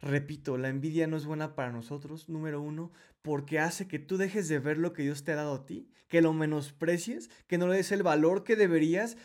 Repito, 0.00 0.58
la 0.58 0.68
envidia 0.68 1.06
no 1.06 1.16
es 1.16 1.24
buena 1.24 1.54
para 1.54 1.72
nosotros, 1.72 2.28
número 2.28 2.60
uno, 2.60 2.92
porque 3.22 3.58
hace 3.58 3.88
que 3.88 3.98
tú 3.98 4.18
dejes 4.18 4.48
de 4.48 4.58
ver 4.58 4.78
lo 4.78 4.92
que 4.92 5.02
Dios 5.02 5.24
te 5.24 5.32
ha 5.32 5.36
dado 5.36 5.54
a 5.54 5.66
ti, 5.66 5.90
que 6.08 6.20
lo 6.20 6.32
menosprecies, 6.32 7.30
que 7.46 7.58
no 7.58 7.66
le 7.66 7.76
des 7.76 7.92
el 7.92 8.02
valor 8.02 8.44
que 8.44 8.56
deberías 8.56 9.16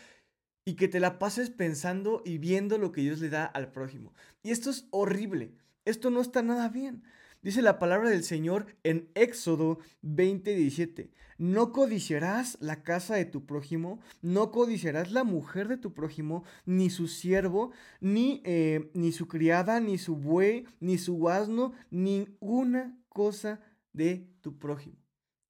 y 0.64 0.74
que 0.74 0.88
te 0.88 1.00
la 1.00 1.18
pases 1.18 1.50
pensando 1.50 2.22
y 2.24 2.38
viendo 2.38 2.78
lo 2.78 2.92
que 2.92 3.00
Dios 3.00 3.20
le 3.20 3.28
da 3.28 3.44
al 3.44 3.72
prójimo. 3.72 4.14
Y 4.42 4.50
esto 4.50 4.70
es 4.70 4.86
horrible, 4.90 5.54
esto 5.84 6.10
no 6.10 6.20
está 6.20 6.42
nada 6.42 6.68
bien. 6.68 7.02
Dice 7.42 7.60
la 7.60 7.80
palabra 7.80 8.10
del 8.10 8.22
Señor 8.22 8.66
en 8.84 9.08
Éxodo 9.14 9.80
20:17, 10.02 11.10
no 11.38 11.72
codiciarás 11.72 12.56
la 12.60 12.84
casa 12.84 13.16
de 13.16 13.24
tu 13.24 13.46
prójimo, 13.46 14.00
no 14.20 14.52
codiciarás 14.52 15.10
la 15.10 15.24
mujer 15.24 15.66
de 15.66 15.76
tu 15.76 15.92
prójimo, 15.92 16.44
ni 16.66 16.88
su 16.88 17.08
siervo, 17.08 17.72
ni, 18.00 18.42
eh, 18.44 18.90
ni 18.94 19.10
su 19.10 19.26
criada, 19.26 19.80
ni 19.80 19.98
su 19.98 20.14
buey, 20.14 20.66
ni 20.78 20.98
su 20.98 21.28
asno, 21.28 21.72
ninguna 21.90 22.96
cosa 23.08 23.60
de 23.92 24.28
tu 24.40 24.56
prójimo. 24.60 24.96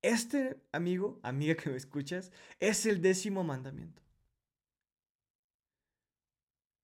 Este, 0.00 0.56
amigo, 0.72 1.20
amiga 1.22 1.54
que 1.56 1.68
me 1.68 1.76
escuchas, 1.76 2.32
es 2.58 2.86
el 2.86 3.02
décimo 3.02 3.44
mandamiento 3.44 4.01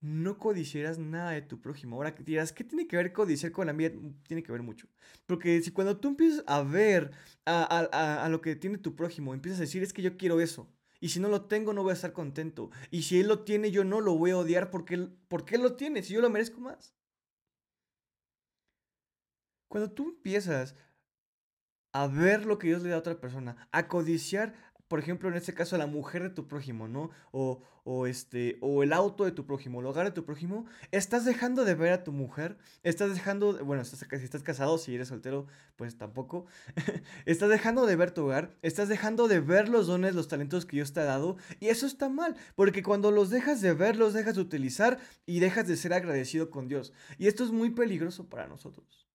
no 0.01 0.39
codiciarás 0.39 0.99
nada 0.99 1.33
de 1.33 1.43
tu 1.43 1.61
prójimo. 1.61 1.97
Ahora 1.97 2.15
que 2.15 2.23
dirás, 2.23 2.53
¿qué 2.53 2.65
tiene 2.65 2.87
que 2.87 2.97
ver 2.97 3.13
codiciar 3.13 3.53
con 3.53 3.67
la 3.67 3.73
mía? 3.73 3.91
Mm, 3.91 4.23
tiene 4.27 4.43
que 4.43 4.53
ver 4.53 4.63
mucho. 4.63 4.89
Porque 5.27 5.61
si 5.63 5.71
cuando 5.73 5.99
tú 5.99 6.09
empiezas 6.09 6.45
a 6.47 6.63
ver 6.63 7.11
a, 7.45 8.29
lo 8.31 8.41
que 8.41 8.57
tiene 8.57 8.79
tu 8.79 8.95
prójimo, 8.95 9.35
empiezas 9.35 9.61
a 9.61 9.63
decir, 9.63 9.83
es 9.83 9.93
que 9.93 10.03
yo 10.03 10.17
quiero 10.17 10.41
eso. 10.41 10.71
Y 11.01 11.11
si 11.11 11.21
no 11.21 11.29
lo 11.29 11.47
tengo, 11.47 11.73
no 11.73 11.83
voy 11.83 11.91
a 11.91 11.95
estar 11.95 12.13
contento. 12.13 12.71
Y 12.91 13.03
si 13.03 13.21
él 13.21 13.29
lo 13.29 13.45
tiene, 13.45 13.71
yo 13.71 13.85
no 13.85 14.01
lo 14.01 14.17
voy 14.17 14.33
a 14.33 14.39
odiar 14.39 14.71
porque 14.71 14.95
él, 14.95 15.17
porque 15.29 15.57
él 15.57 15.63
lo 15.63 15.77
tiene, 15.77 16.03
si 16.03 16.15
yo 16.15 16.21
lo 16.21 16.31
merezco 16.31 16.61
más. 16.61 16.95
Cuando 19.69 19.91
tú 19.93 20.09
empiezas 20.09 20.75
a 21.93 22.07
ver 22.07 22.47
lo 22.47 22.59
que 22.59 22.69
Dios 22.69 22.83
le 22.83 22.91
da 22.91 22.97
a 22.97 23.01
otra 23.01 23.21
persona, 23.21 23.69
a 23.73 23.89
codiciar 23.89 24.55
por 24.89 24.99
ejemplo, 24.99 25.29
en 25.29 25.37
este 25.37 25.55
caso, 25.55 25.77
la 25.77 25.87
mujer 25.87 26.23
de 26.23 26.31
tu 26.31 26.49
prójimo, 26.49 26.89
¿no? 26.89 27.11
O, 27.31 27.63
o, 27.85 28.07
este, 28.07 28.59
o 28.61 28.83
el 28.83 28.93
auto 28.93 29.25
de 29.25 29.33
tu 29.33 29.47
prójimo, 29.47 29.81
el 29.81 29.87
hogar 29.87 30.07
de 30.07 30.13
tu 30.13 30.25
prójimo, 30.25 30.67
estás 30.91 31.25
dejando 31.25 31.65
de 31.65 31.75
ver 31.75 31.93
a 31.93 32.05
tu 32.05 32.13
mujer, 32.13 32.59
estás 32.83 33.15
dejando, 33.15 33.65
bueno, 33.65 33.85
si 33.85 33.97
estás 33.97 34.43
casado, 34.43 34.79
si 34.79 34.95
eres 34.95 35.09
soltero, 35.09 35.47
pues 35.77 35.97
tampoco, 35.97 36.47
estás 37.27 37.51
dejando 37.51 37.87
de 37.87 37.97
ver 37.97 38.11
tu 38.11 38.25
hogar, 38.25 38.57
estás 38.63 38.89
dejando 38.89 39.29
de 39.29 39.41
ver 39.41 39.69
los 39.69 39.87
dones, 39.87 40.15
los 40.15 40.29
talentos 40.29 40.67
que 40.67 40.77
Dios 40.77 40.93
te 40.93 41.01
ha 41.01 41.05
dado, 41.05 41.37
y 41.61 41.69
eso 41.69 41.87
está 41.87 42.09
mal, 42.09 42.37
porque 42.57 42.83
cuando 42.83 43.11
los 43.11 43.31
dejas 43.31 43.61
de 43.61 43.75
ver, 43.75 43.97
los 43.97 44.15
dejas 44.15 44.35
de 44.37 44.43
utilizar 44.43 44.99
y 45.27 45.41
dejas 45.41 45.67
de 45.69 45.77
ser 45.77 45.93
agradecido 45.93 46.51
con 46.51 46.69
Dios. 46.69 46.93
Y 47.19 47.27
esto 47.27 47.45
es 47.45 47.51
muy 47.51 47.71
peligroso 47.71 48.29
para 48.29 48.47
nosotros. 48.47 49.08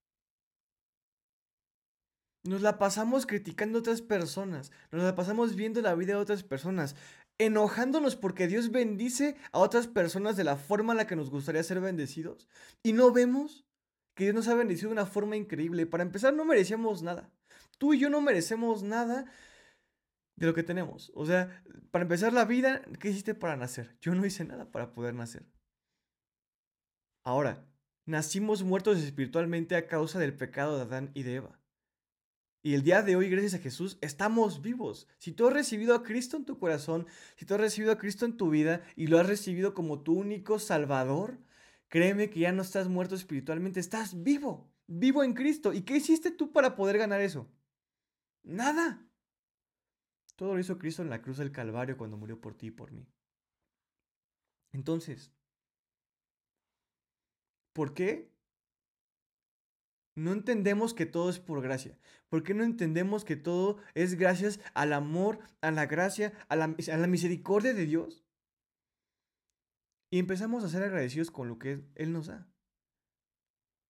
Nos 2.43 2.61
la 2.61 2.77
pasamos 2.77 3.25
criticando 3.25 3.77
a 3.77 3.81
otras 3.81 4.01
personas, 4.01 4.71
nos 4.91 5.03
la 5.03 5.15
pasamos 5.15 5.55
viendo 5.55 5.81
la 5.81 5.95
vida 5.95 6.13
de 6.13 6.19
otras 6.19 6.43
personas, 6.43 6.95
enojándonos 7.37 8.15
porque 8.15 8.47
Dios 8.47 8.71
bendice 8.71 9.37
a 9.51 9.59
otras 9.59 9.87
personas 9.87 10.35
de 10.35 10.43
la 10.43 10.57
forma 10.57 10.93
en 10.93 10.97
la 10.97 11.07
que 11.07 11.15
nos 11.15 11.29
gustaría 11.29 11.63
ser 11.63 11.79
bendecidos. 11.79 12.47
Y 12.83 12.93
no 12.93 13.11
vemos 13.11 13.65
que 14.15 14.25
Dios 14.25 14.35
nos 14.35 14.47
ha 14.47 14.55
bendecido 14.55 14.89
de 14.89 14.93
una 14.93 15.05
forma 15.05 15.35
increíble. 15.35 15.85
Para 15.85 16.03
empezar, 16.03 16.33
no 16.33 16.45
merecíamos 16.45 17.01
nada. 17.01 17.31
Tú 17.77 17.93
y 17.93 17.99
yo 17.99 18.09
no 18.09 18.21
merecemos 18.21 18.83
nada 18.83 19.25
de 20.35 20.45
lo 20.45 20.53
que 20.53 20.63
tenemos. 20.63 21.11
O 21.15 21.25
sea, 21.25 21.63
para 21.91 22.03
empezar 22.03 22.33
la 22.33 22.45
vida, 22.45 22.81
¿qué 22.99 23.09
hiciste 23.09 23.35
para 23.35 23.55
nacer? 23.55 23.97
Yo 24.01 24.13
no 24.15 24.25
hice 24.25 24.43
nada 24.45 24.69
para 24.71 24.91
poder 24.93 25.13
nacer. 25.13 25.45
Ahora, 27.25 27.65
nacimos 28.05 28.63
muertos 28.63 28.99
espiritualmente 28.99 29.75
a 29.75 29.87
causa 29.87 30.19
del 30.19 30.35
pecado 30.35 30.77
de 30.77 30.83
Adán 30.83 31.11
y 31.13 31.23
de 31.23 31.35
Eva. 31.35 31.62
Y 32.65 32.75
el 32.75 32.83
día 32.83 33.01
de 33.01 33.17
hoy, 33.17 33.29
gracias 33.29 33.55
a 33.55 33.59
Jesús, 33.59 33.97
estamos 33.99 34.61
vivos. 34.61 35.05
Si 35.17 35.33
tú 35.33 35.45
has 35.45 35.53
recibido 35.53 35.93
a 35.93 36.01
Cristo 36.01 36.37
en 36.37 36.45
tu 36.45 36.57
corazón, 36.57 37.05
si 37.35 37.45
tú 37.45 37.55
has 37.55 37.59
recibido 37.59 37.91
a 37.91 37.97
Cristo 37.97 38.25
en 38.25 38.37
tu 38.37 38.49
vida 38.49 38.81
y 38.95 39.07
lo 39.07 39.19
has 39.19 39.27
recibido 39.27 39.73
como 39.73 40.01
tu 40.01 40.13
único 40.13 40.57
Salvador, 40.59 41.37
créeme 41.89 42.29
que 42.29 42.39
ya 42.39 42.53
no 42.53 42.61
estás 42.61 42.87
muerto 42.87 43.15
espiritualmente, 43.15 43.81
estás 43.81 44.23
vivo, 44.23 44.71
vivo 44.87 45.25
en 45.25 45.33
Cristo. 45.33 45.73
¿Y 45.73 45.81
qué 45.81 45.97
hiciste 45.97 46.31
tú 46.31 46.53
para 46.53 46.77
poder 46.77 46.97
ganar 46.97 47.19
eso? 47.19 47.51
Nada. 48.43 49.05
Todo 50.37 50.53
lo 50.53 50.61
hizo 50.61 50.79
Cristo 50.79 51.01
en 51.01 51.09
la 51.09 51.21
cruz 51.21 51.39
del 51.39 51.51
Calvario 51.51 51.97
cuando 51.97 52.15
murió 52.15 52.39
por 52.39 52.55
ti 52.55 52.67
y 52.67 52.71
por 52.71 52.93
mí. 52.93 53.05
Entonces, 54.71 55.33
¿por 57.73 57.93
qué 57.93 58.32
no 60.15 60.31
entendemos 60.31 60.93
que 60.93 61.05
todo 61.05 61.29
es 61.29 61.39
por 61.39 61.61
gracia. 61.61 61.97
¿Por 62.29 62.43
qué 62.43 62.53
no 62.53 62.63
entendemos 62.63 63.25
que 63.25 63.35
todo 63.35 63.77
es 63.95 64.15
gracias 64.15 64.59
al 64.73 64.93
amor, 64.93 65.39
a 65.61 65.71
la 65.71 65.85
gracia, 65.85 66.33
a 66.49 66.55
la, 66.55 66.67
misericordia 67.07 67.73
de 67.73 67.85
Dios? 67.85 68.23
Y 70.11 70.19
empezamos 70.19 70.63
a 70.63 70.69
ser 70.69 70.83
agradecidos 70.83 71.31
con 71.31 71.47
lo 71.47 71.57
que 71.57 71.83
Él 71.95 72.11
nos 72.11 72.27
da. 72.27 72.47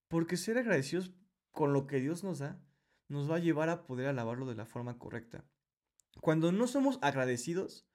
Porque 0.08 0.38
ser 0.38 0.58
agradecidos 0.58 1.12
con 1.52 1.74
lo 1.74 1.88
que 1.88 2.00
Dios 2.00 2.24
nos 2.24 2.40
da 2.40 2.62
nos 3.10 3.30
va 3.30 3.36
a 3.36 3.40
llevar 3.40 3.70
a 3.70 3.86
poder 3.86 4.08
alabarlo 4.08 4.46
de 4.46 4.56
la 4.56 4.66
forma 4.66 4.98
correcta. 4.98 5.46
Cuando 6.22 6.52
no 6.52 6.68
somos 6.68 7.00
agradecidos, 7.02 7.86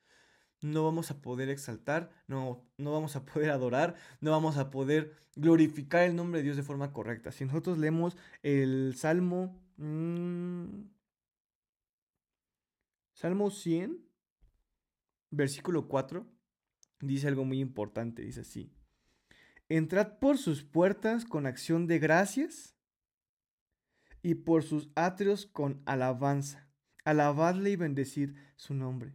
no 0.61 0.85
vamos 0.85 1.11
a 1.11 1.21
poder 1.23 1.49
exaltar, 1.49 2.11
no, 2.27 2.65
no 2.77 2.93
vamos 2.93 3.17
a 3.17 3.25
poder 3.25 3.51
adorar, 3.51 3.95
no 4.21 4.31
vamos 4.31 4.57
a 4.57 4.71
poder 4.71 5.15
glorificar 5.37 6.03
el 6.03 6.17
nombre 6.17 6.39
de 6.39 6.45
Dios 6.45 6.57
de 6.57 6.63
forma 6.63 6.93
correcta. 6.93 7.33
Si 7.33 7.45
nosotros 7.45 7.79
leemos 7.79 8.17
el 8.43 8.95
Salmo... 8.97 9.63
Mm, 9.77 10.83
Salmo 13.13 13.51
100, 13.51 13.99
versículo 15.31 15.89
4, 15.89 16.25
dice 17.01 17.27
algo 17.27 17.45
muy 17.45 17.59
importante, 17.59 18.23
dice 18.23 18.43
así. 18.43 18.73
Entrad 19.69 20.19
por 20.19 20.39
sus 20.39 20.63
puertas 20.63 21.25
con 21.25 21.47
acción 21.47 21.89
de 21.89 21.99
gracias 21.99 22.77
y 24.23 24.37
por 24.37 24.63
sus 24.63 24.91
atrios 24.95 25.47
con 25.47 25.83
alabanza. 25.85 26.71
Alabadle 27.05 27.71
y 27.71 27.77
bendecid 27.77 28.37
su 28.55 28.75
nombre. 28.75 29.15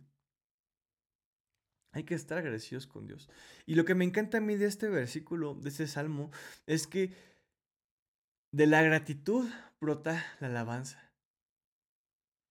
Hay 1.93 2.03
que 2.03 2.15
estar 2.15 2.39
agradecidos 2.39 2.87
con 2.87 3.07
Dios. 3.07 3.29
Y 3.65 3.75
lo 3.75 3.85
que 3.85 3.95
me 3.95 4.03
encanta 4.03 4.39
a 4.39 4.41
mí 4.41 4.55
de 4.55 4.65
este 4.65 4.89
versículo, 4.89 5.55
de 5.55 5.69
este 5.69 5.87
salmo, 5.87 6.31
es 6.65 6.87
que 6.87 7.13
de 8.51 8.67
la 8.67 8.81
gratitud 8.81 9.49
brota 9.79 10.23
la 10.39 10.47
alabanza. 10.47 10.99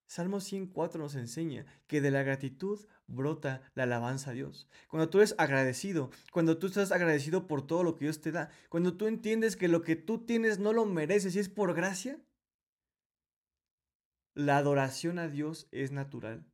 Salmo 0.06 0.40
104 0.40 1.00
nos 1.00 1.14
enseña 1.14 1.64
que 1.86 2.00
de 2.00 2.10
la 2.10 2.22
gratitud 2.22 2.86
brota 3.06 3.62
la 3.74 3.84
alabanza 3.84 4.30
a 4.30 4.34
Dios. 4.34 4.68
Cuando 4.88 5.08
tú 5.08 5.18
eres 5.18 5.34
agradecido, 5.38 6.10
cuando 6.32 6.58
tú 6.58 6.66
estás 6.66 6.92
agradecido 6.92 7.46
por 7.46 7.66
todo 7.66 7.82
lo 7.82 7.96
que 7.96 8.04
Dios 8.04 8.20
te 8.20 8.30
da, 8.30 8.50
cuando 8.68 8.96
tú 8.96 9.06
entiendes 9.06 9.56
que 9.56 9.68
lo 9.68 9.82
que 9.82 9.96
tú 9.96 10.24
tienes 10.24 10.58
no 10.58 10.72
lo 10.72 10.84
mereces 10.84 11.34
y 11.34 11.38
es 11.38 11.48
por 11.48 11.74
gracia, 11.74 12.20
la 14.34 14.58
adoración 14.58 15.18
a 15.18 15.28
Dios 15.28 15.66
es 15.72 15.92
natural. 15.92 16.44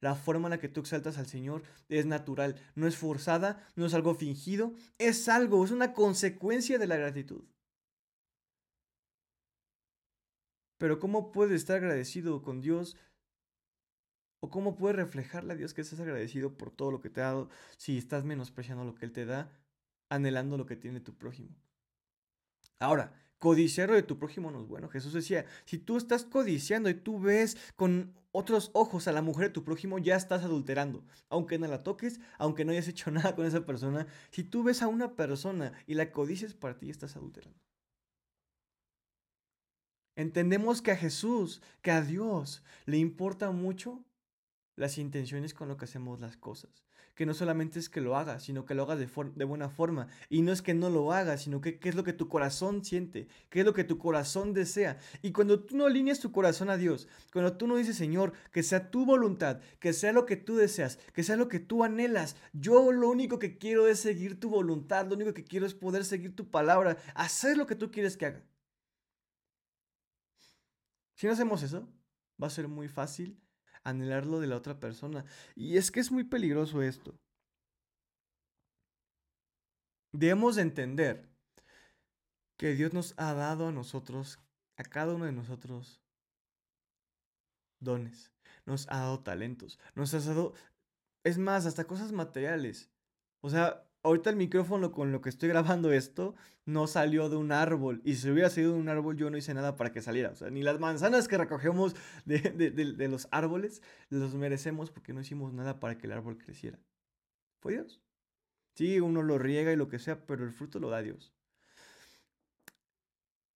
La 0.00 0.14
forma 0.14 0.46
en 0.46 0.50
la 0.50 0.60
que 0.60 0.68
tú 0.68 0.80
exaltas 0.80 1.18
al 1.18 1.26
Señor 1.26 1.62
es 1.88 2.06
natural, 2.06 2.54
no 2.74 2.86
es 2.86 2.96
forzada, 2.96 3.66
no 3.74 3.86
es 3.86 3.94
algo 3.94 4.14
fingido, 4.14 4.74
es 4.98 5.28
algo, 5.28 5.64
es 5.64 5.70
una 5.70 5.92
consecuencia 5.92 6.78
de 6.78 6.86
la 6.86 6.96
gratitud. 6.96 7.44
Pero 10.78 11.00
¿cómo 11.00 11.32
puedes 11.32 11.60
estar 11.60 11.76
agradecido 11.76 12.42
con 12.42 12.60
Dios? 12.60 12.96
¿O 14.40 14.50
cómo 14.50 14.76
puedes 14.76 14.96
reflejarle 14.96 15.54
a 15.54 15.56
Dios 15.56 15.74
que 15.74 15.80
estás 15.80 15.98
agradecido 15.98 16.56
por 16.56 16.70
todo 16.70 16.92
lo 16.92 17.00
que 17.00 17.10
te 17.10 17.20
ha 17.20 17.24
dado 17.24 17.50
si 17.76 17.98
estás 17.98 18.24
menospreciando 18.24 18.84
lo 18.84 18.94
que 18.94 19.04
Él 19.04 19.12
te 19.12 19.26
da, 19.26 19.50
anhelando 20.08 20.56
lo 20.56 20.66
que 20.66 20.76
tiene 20.76 21.00
tu 21.00 21.14
prójimo? 21.14 21.50
Ahora, 22.78 23.12
codiciar 23.38 23.90
de 23.90 24.02
tu 24.02 24.18
prójimo 24.18 24.50
no 24.50 24.60
es 24.60 24.66
bueno. 24.66 24.88
Jesús 24.88 25.12
decía, 25.12 25.46
si 25.64 25.78
tú 25.78 25.96
estás 25.96 26.24
codiciando 26.24 26.88
y 26.88 26.94
tú 26.94 27.20
ves 27.20 27.56
con 27.76 28.14
otros 28.32 28.70
ojos 28.74 29.08
a 29.08 29.12
la 29.12 29.22
mujer 29.22 29.46
de 29.48 29.52
tu 29.52 29.64
prójimo, 29.64 29.98
ya 29.98 30.16
estás 30.16 30.42
adulterando. 30.42 31.04
Aunque 31.28 31.58
no 31.58 31.66
la 31.66 31.82
toques, 31.82 32.20
aunque 32.38 32.64
no 32.64 32.72
hayas 32.72 32.88
hecho 32.88 33.10
nada 33.12 33.34
con 33.34 33.46
esa 33.46 33.64
persona, 33.64 34.06
si 34.30 34.44
tú 34.44 34.62
ves 34.62 34.82
a 34.82 34.88
una 34.88 35.14
persona 35.14 35.72
y 35.86 35.94
la 35.94 36.12
codices 36.12 36.54
para 36.54 36.78
ti, 36.78 36.90
estás 36.90 37.16
adulterando. 37.16 37.58
Entendemos 40.16 40.82
que 40.82 40.90
a 40.90 40.96
Jesús, 40.96 41.62
que 41.80 41.92
a 41.92 42.02
Dios 42.02 42.64
le 42.86 42.98
importa 42.98 43.52
mucho 43.52 44.04
las 44.74 44.98
intenciones 44.98 45.54
con 45.54 45.68
lo 45.68 45.76
que 45.76 45.84
hacemos 45.84 46.18
las 46.18 46.36
cosas. 46.36 46.87
Que 47.18 47.26
no 47.26 47.34
solamente 47.34 47.80
es 47.80 47.88
que 47.88 48.00
lo 48.00 48.16
hagas, 48.16 48.44
sino 48.44 48.64
que 48.64 48.76
lo 48.76 48.84
hagas 48.84 49.00
de, 49.00 49.10
de 49.34 49.44
buena 49.44 49.68
forma. 49.68 50.06
Y 50.28 50.42
no 50.42 50.52
es 50.52 50.62
que 50.62 50.72
no 50.72 50.88
lo 50.88 51.12
hagas, 51.12 51.42
sino 51.42 51.60
que 51.60 51.80
qué 51.80 51.88
es 51.88 51.96
lo 51.96 52.04
que 52.04 52.12
tu 52.12 52.28
corazón 52.28 52.84
siente, 52.84 53.26
qué 53.50 53.58
es 53.58 53.66
lo 53.66 53.74
que 53.74 53.82
tu 53.82 53.98
corazón 53.98 54.54
desea. 54.54 55.00
Y 55.20 55.32
cuando 55.32 55.58
tú 55.64 55.76
no 55.76 55.86
alineas 55.86 56.20
tu 56.20 56.30
corazón 56.30 56.70
a 56.70 56.76
Dios, 56.76 57.08
cuando 57.32 57.56
tú 57.56 57.66
no 57.66 57.74
dices, 57.74 57.96
Señor, 57.96 58.34
que 58.52 58.62
sea 58.62 58.92
tu 58.92 59.04
voluntad, 59.04 59.60
que 59.80 59.92
sea 59.92 60.12
lo 60.12 60.26
que 60.26 60.36
tú 60.36 60.54
deseas, 60.54 61.00
que 61.12 61.24
sea 61.24 61.34
lo 61.34 61.48
que 61.48 61.58
tú 61.58 61.82
anhelas, 61.82 62.36
yo 62.52 62.92
lo 62.92 63.10
único 63.10 63.40
que 63.40 63.58
quiero 63.58 63.88
es 63.88 63.98
seguir 63.98 64.38
tu 64.38 64.48
voluntad, 64.48 65.08
lo 65.08 65.16
único 65.16 65.34
que 65.34 65.42
quiero 65.42 65.66
es 65.66 65.74
poder 65.74 66.04
seguir 66.04 66.36
tu 66.36 66.48
palabra, 66.52 66.98
hacer 67.16 67.56
lo 67.56 67.66
que 67.66 67.74
tú 67.74 67.90
quieres 67.90 68.16
que 68.16 68.26
haga. 68.26 68.44
Si 71.16 71.26
no 71.26 71.32
hacemos 71.32 71.64
eso, 71.64 71.88
va 72.40 72.46
a 72.46 72.50
ser 72.50 72.68
muy 72.68 72.86
fácil 72.86 73.36
anhelarlo 73.88 74.40
de 74.40 74.46
la 74.46 74.56
otra 74.56 74.78
persona. 74.78 75.24
Y 75.54 75.76
es 75.76 75.90
que 75.90 76.00
es 76.00 76.10
muy 76.10 76.24
peligroso 76.24 76.82
esto. 76.82 77.18
Debemos 80.12 80.58
entender 80.58 81.28
que 82.58 82.74
Dios 82.74 82.92
nos 82.92 83.14
ha 83.18 83.34
dado 83.34 83.68
a 83.68 83.72
nosotros, 83.72 84.38
a 84.76 84.84
cada 84.84 85.14
uno 85.14 85.26
de 85.26 85.32
nosotros, 85.32 86.00
dones, 87.80 88.32
nos 88.66 88.88
ha 88.88 88.98
dado 88.98 89.20
talentos, 89.22 89.78
nos 89.94 90.12
ha 90.14 90.20
dado, 90.20 90.54
es 91.24 91.38
más, 91.38 91.66
hasta 91.66 91.86
cosas 91.86 92.12
materiales. 92.12 92.90
O 93.40 93.50
sea, 93.50 93.87
ahorita 94.02 94.30
el 94.30 94.36
micrófono 94.36 94.92
con 94.92 95.12
lo 95.12 95.20
que 95.20 95.28
estoy 95.28 95.48
grabando 95.48 95.92
esto 95.92 96.34
no 96.64 96.86
salió 96.86 97.28
de 97.28 97.36
un 97.36 97.52
árbol. 97.52 98.00
Y 98.04 98.14
si 98.14 98.30
hubiera 98.30 98.50
sido 98.50 98.72
de 98.72 98.78
un 98.78 98.88
árbol, 98.88 99.16
yo 99.16 99.30
no 99.30 99.36
hice 99.36 99.54
nada 99.54 99.76
para 99.76 99.92
que 99.92 100.02
saliera. 100.02 100.30
O 100.30 100.36
sea, 100.36 100.50
ni 100.50 100.62
las 100.62 100.78
manzanas 100.78 101.28
que 101.28 101.38
recogemos 101.38 101.96
de, 102.24 102.38
de, 102.50 103.08
los 103.08 103.28
árboles 103.30 103.82
los 104.10 104.34
merecemos 104.34 104.90
porque 104.90 105.12
no 105.12 105.20
hicimos 105.20 105.52
nada 105.52 105.80
para 105.80 105.98
que 105.98 106.06
el 106.06 106.12
árbol 106.12 106.38
creciera. 106.38 106.78
Fue 107.60 107.72
Dios. 107.72 108.00
Sí, 108.74 109.00
uno 109.00 109.22
lo 109.22 109.38
riega 109.38 109.72
y 109.72 109.76
lo 109.76 109.88
que 109.88 109.98
sea, 109.98 110.26
pero 110.26 110.44
el 110.44 110.52
fruto 110.52 110.78
lo 110.78 110.90
da 110.90 111.02
Dios. 111.02 111.32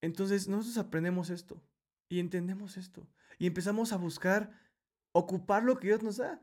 Entonces, 0.00 0.48
nosotros 0.48 0.78
aprendemos 0.78 1.30
esto 1.30 1.62
y 2.08 2.18
entendemos 2.18 2.76
esto 2.76 3.06
y 3.38 3.46
empezamos 3.46 3.92
a 3.92 3.96
buscar 3.96 4.50
ocupar 5.12 5.62
lo 5.62 5.78
que 5.78 5.88
Dios 5.88 6.02
nos 6.02 6.16
da. 6.16 6.42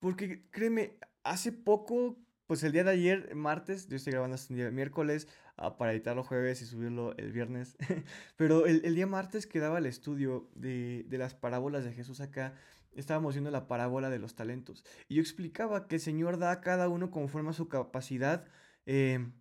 Porque 0.00 0.48
créeme, 0.50 0.98
hace 1.22 1.52
poco 1.52 2.18
pues 2.46 2.62
el 2.62 2.72
día 2.72 2.84
de 2.84 2.90
ayer, 2.90 3.34
martes, 3.34 3.88
yo 3.88 3.96
estoy 3.96 4.12
grabando 4.12 4.36
este 4.36 4.54
día 4.54 4.70
miércoles 4.70 5.28
ah, 5.56 5.78
para 5.78 5.92
editarlo 5.92 6.24
jueves 6.24 6.60
y 6.60 6.66
subirlo 6.66 7.16
el 7.16 7.32
viernes. 7.32 7.76
Pero 8.36 8.66
el, 8.66 8.94
día 8.94 9.06
martes 9.06 9.46
quedaba 9.46 9.78
el 9.78 9.86
estudio 9.86 10.50
de, 10.54 11.06
las 11.10 11.34
parábolas 11.34 11.84
de 11.84 11.92
Jesús 11.92 12.20
acá. 12.20 12.54
Estábamos 12.92 13.34
viendo 13.34 13.50
la 13.50 13.66
parábola 13.66 14.10
de 14.10 14.18
los 14.18 14.34
talentos. 14.34 14.84
Y 15.08 15.16
yo 15.16 15.22
explicaba 15.22 15.88
que 15.88 15.96
el 15.96 16.00
Señor 16.00 16.38
da 16.38 16.50
a 16.50 16.60
cada 16.60 16.88
uno 16.88 17.10
conforme 17.10 17.50
a 17.50 17.54
su 17.54 17.68
capacidad 17.68 18.44
em, 18.86 19.32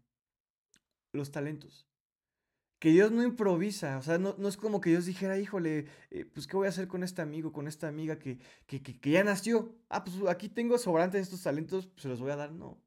los 1.11 1.31
talentos. 1.31 1.87
Que 2.79 2.89
Dios 2.89 3.11
no 3.11 3.23
improvisa, 3.23 3.97
o 3.97 4.01
sea, 4.03 4.17
no, 4.17 4.35
es 4.47 4.57
como 4.57 4.81
que 4.81 4.89
Dios 4.89 5.05
dijera, 5.05 5.39
híjole, 5.39 5.87
eh, 6.11 6.25
pues 6.25 6.47
¿qué 6.47 6.57
voy 6.57 6.65
a 6.65 6.69
hacer 6.69 6.89
con 6.89 7.03
este 7.03 7.21
amigo, 7.21 7.53
con 7.53 7.67
esta 7.67 7.87
amiga 7.87 8.19
que, 8.19 8.39
que, 8.65 8.83
que, 8.83 9.09
ya 9.09 9.23
nació? 9.23 9.73
Ah, 9.87 10.03
pues 10.03 10.17
aquí 10.27 10.49
tengo 10.49 10.77
sobrantes 10.77 11.21
estos 11.21 11.43
talentos, 11.43 11.87
pues 11.87 12.01
se 12.01 12.09
los 12.09 12.19
voy 12.19 12.31
a 12.31 12.35
dar. 12.35 12.51
No, 12.51 12.82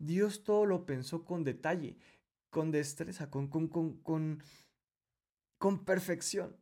Dios 0.00 0.44
todo 0.44 0.64
lo 0.66 0.86
pensó 0.86 1.24
con 1.24 1.44
detalle, 1.44 1.98
con 2.48 2.70
destreza, 2.72 3.30
con, 3.30 3.48
con, 3.48 3.68
con, 3.68 4.42
con, 5.58 5.84
perfección. 5.84 6.56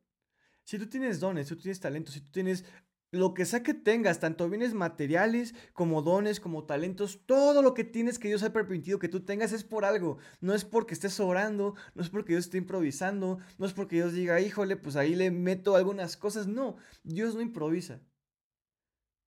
Si 0.64 0.76
tú 0.78 0.88
tienes 0.88 1.20
dones, 1.20 1.48
si 1.48 1.54
tú 1.54 1.62
tienes 1.62 1.80
talentos, 1.80 2.14
si 2.14 2.20
tú 2.20 2.30
tienes 2.32 2.64
lo 3.10 3.32
que 3.32 3.46
sea 3.46 3.62
que 3.62 3.72
tengas, 3.72 4.20
tanto 4.20 4.50
bienes 4.50 4.74
materiales 4.74 5.54
como 5.72 6.02
dones, 6.02 6.40
como 6.40 6.64
talentos, 6.64 7.24
todo 7.24 7.62
lo 7.62 7.72
que 7.72 7.84
tienes 7.84 8.18
que 8.18 8.28
Dios 8.28 8.42
ha 8.42 8.52
permitido 8.52 8.98
que 8.98 9.08
tú 9.08 9.24
tengas 9.24 9.52
es 9.52 9.62
por 9.64 9.84
algo. 9.84 10.18
No 10.40 10.52
es 10.52 10.64
porque 10.64 10.92
estés 10.92 11.18
orando, 11.20 11.74
no 11.94 12.02
es 12.02 12.10
porque 12.10 12.32
Dios 12.32 12.46
esté 12.46 12.58
improvisando, 12.58 13.38
no 13.56 13.66
es 13.66 13.72
porque 13.72 13.96
Dios 13.96 14.12
diga, 14.12 14.40
híjole, 14.40 14.76
pues 14.76 14.96
ahí 14.96 15.14
le 15.14 15.30
meto 15.30 15.76
algunas 15.76 16.16
cosas. 16.16 16.48
No, 16.48 16.76
Dios 17.04 17.36
no 17.36 17.40
improvisa. 17.40 18.02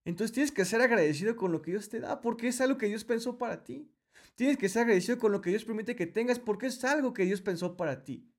Entonces 0.04 0.34
tienes 0.34 0.52
que 0.52 0.66
ser 0.66 0.82
agradecido 0.82 1.36
con 1.36 1.52
lo 1.52 1.62
que 1.62 1.72
Dios 1.72 1.90
te 1.90 2.02
da, 2.02 2.22
porque 2.22 2.50
es 2.50 2.60
algo 2.60 2.78
que 2.78 2.88
Dios 2.88 3.06
pensó 3.06 3.38
para 3.38 3.64
ti. 3.64 3.90
Tienes 4.36 4.58
que 4.58 4.70
ser 4.70 4.84
agradecido 4.84 5.20
con 5.20 5.32
lo 5.32 5.42
que 5.42 5.50
Dios 5.50 5.66
permite 5.66 5.96
que 5.96 6.08
tengas 6.08 6.40
porque 6.40 6.68
es 6.68 6.84
algo 6.84 7.14
que 7.14 7.26
Dios 7.26 7.42
pensó 7.42 7.78
para 7.78 8.04
ti. 8.04 8.32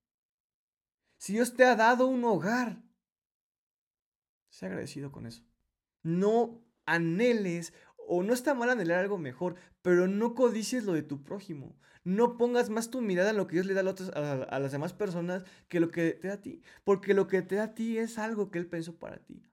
Si 1.18 1.35
Dios 1.35 1.55
te 1.55 1.64
ha 1.64 1.76
dado 1.76 2.09
un 2.09 2.24
hogar, 2.24 2.83
sé 4.48 4.66
agradecido 4.66 5.12
con 5.12 5.26
eso. 5.26 5.44
No 6.02 6.64
anheles 6.85 7.72
o 7.96 8.22
no 8.22 8.35
está 8.35 8.55
mal 8.55 8.70
anhelar 8.70 8.98
algo 8.98 9.18
mejor, 9.18 9.55
pero 9.83 10.09
no 10.09 10.35
codicies 10.35 10.85
lo 10.85 10.92
de 10.92 11.02
tu 11.02 11.22
prójimo. 11.22 11.78
No 12.05 12.37
pongas 12.37 12.68
más 12.68 12.90
tu 12.90 13.00
mirada 13.00 13.31
en 13.31 13.37
lo 13.37 13.46
que 13.46 13.55
Dios 13.55 13.66
le 13.66 13.74
da 13.74 13.83
a, 13.83 14.33
a, 14.42 14.59
las 14.59 14.72
demás 14.72 14.92
personas 14.92 15.44
que 15.68 15.78
lo 15.78 15.90
que 15.90 16.14
te 16.14 16.28
da 16.28 16.35
a 16.35 16.40
ti. 16.40 16.62
Porque 16.83 17.14
lo 17.14 17.28
que 17.28 17.42
te 17.42 17.55
da 17.55 17.64
a 17.64 17.74
ti 17.74 17.98
es 17.98 18.18
algo 18.18 18.50
que 18.50 18.59
Él 18.59 18.66
pensó 18.66 18.98
para 18.98 19.18
ti. 19.18 19.44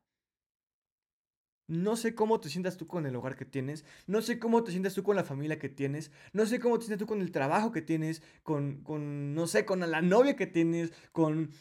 No 1.70 1.96
sé 1.96 2.16
cómo 2.16 2.40
te 2.40 2.50
sientas 2.50 2.78
tú 2.78 2.88
con 2.88 3.06
el 3.06 3.16
hogar 3.16 3.36
que 3.36 3.46
tienes, 3.46 3.86
no 4.08 4.24
sé 4.24 4.40
cómo 4.40 4.64
te 4.64 4.72
sientas 4.72 4.96
tú 4.96 5.04
con 5.04 5.16
la 5.16 5.24
familia 5.24 5.60
que 5.60 5.70
tienes, 5.70 6.12
no 6.34 6.48
sé 6.48 6.60
cómo 6.60 6.80
te 6.80 6.86
sientas 6.86 6.98
tú 6.98 7.06
con 7.06 7.22
el 7.22 7.32
trabajo 7.32 7.72
que 7.72 7.84
tienes, 7.84 8.24
con, 8.42 8.82
con 8.82 9.36
no 9.36 9.46
sé, 9.46 9.66
con 9.66 9.80
la 9.80 10.02
novia 10.02 10.36
que 10.36 10.48
tienes, 10.48 10.92
con, 11.12 11.52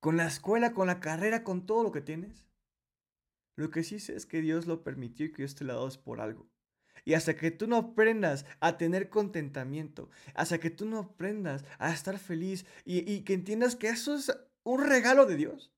con 0.00 0.18
la 0.18 0.26
escuela, 0.26 0.74
con 0.74 0.86
la 0.86 1.00
carrera, 1.00 1.44
con 1.44 1.64
todo 1.64 1.82
lo 1.82 1.92
que 1.92 2.02
tienes. 2.02 2.44
Lo 3.56 3.70
que 3.70 3.84
sí 3.84 3.98
sé 4.00 4.16
es 4.16 4.26
que 4.26 4.42
Dios 4.42 4.66
lo 4.66 4.84
permitió 4.84 5.24
y 5.24 5.32
que 5.32 5.38
Dios 5.38 5.54
te 5.54 5.64
lo 5.64 5.82
ha 5.82 5.90
por 6.02 6.20
algo. 6.20 6.46
Y 7.06 7.14
hasta 7.14 7.36
que 7.36 7.50
tú 7.50 7.66
no 7.66 7.76
aprendas 7.76 8.44
a 8.60 8.76
tener 8.76 9.08
contentamiento, 9.08 10.10
hasta 10.34 10.60
que 10.60 10.68
tú 10.68 10.84
no 10.84 10.98
aprendas 10.98 11.64
a 11.78 11.90
estar 11.90 12.18
feliz 12.18 12.66
y 12.84 13.22
que 13.22 13.32
entiendas 13.32 13.76
que 13.76 13.88
eso 13.88 14.14
es 14.14 14.30
un 14.62 14.84
regalo 14.84 15.24
de 15.24 15.36
Dios, 15.36 15.73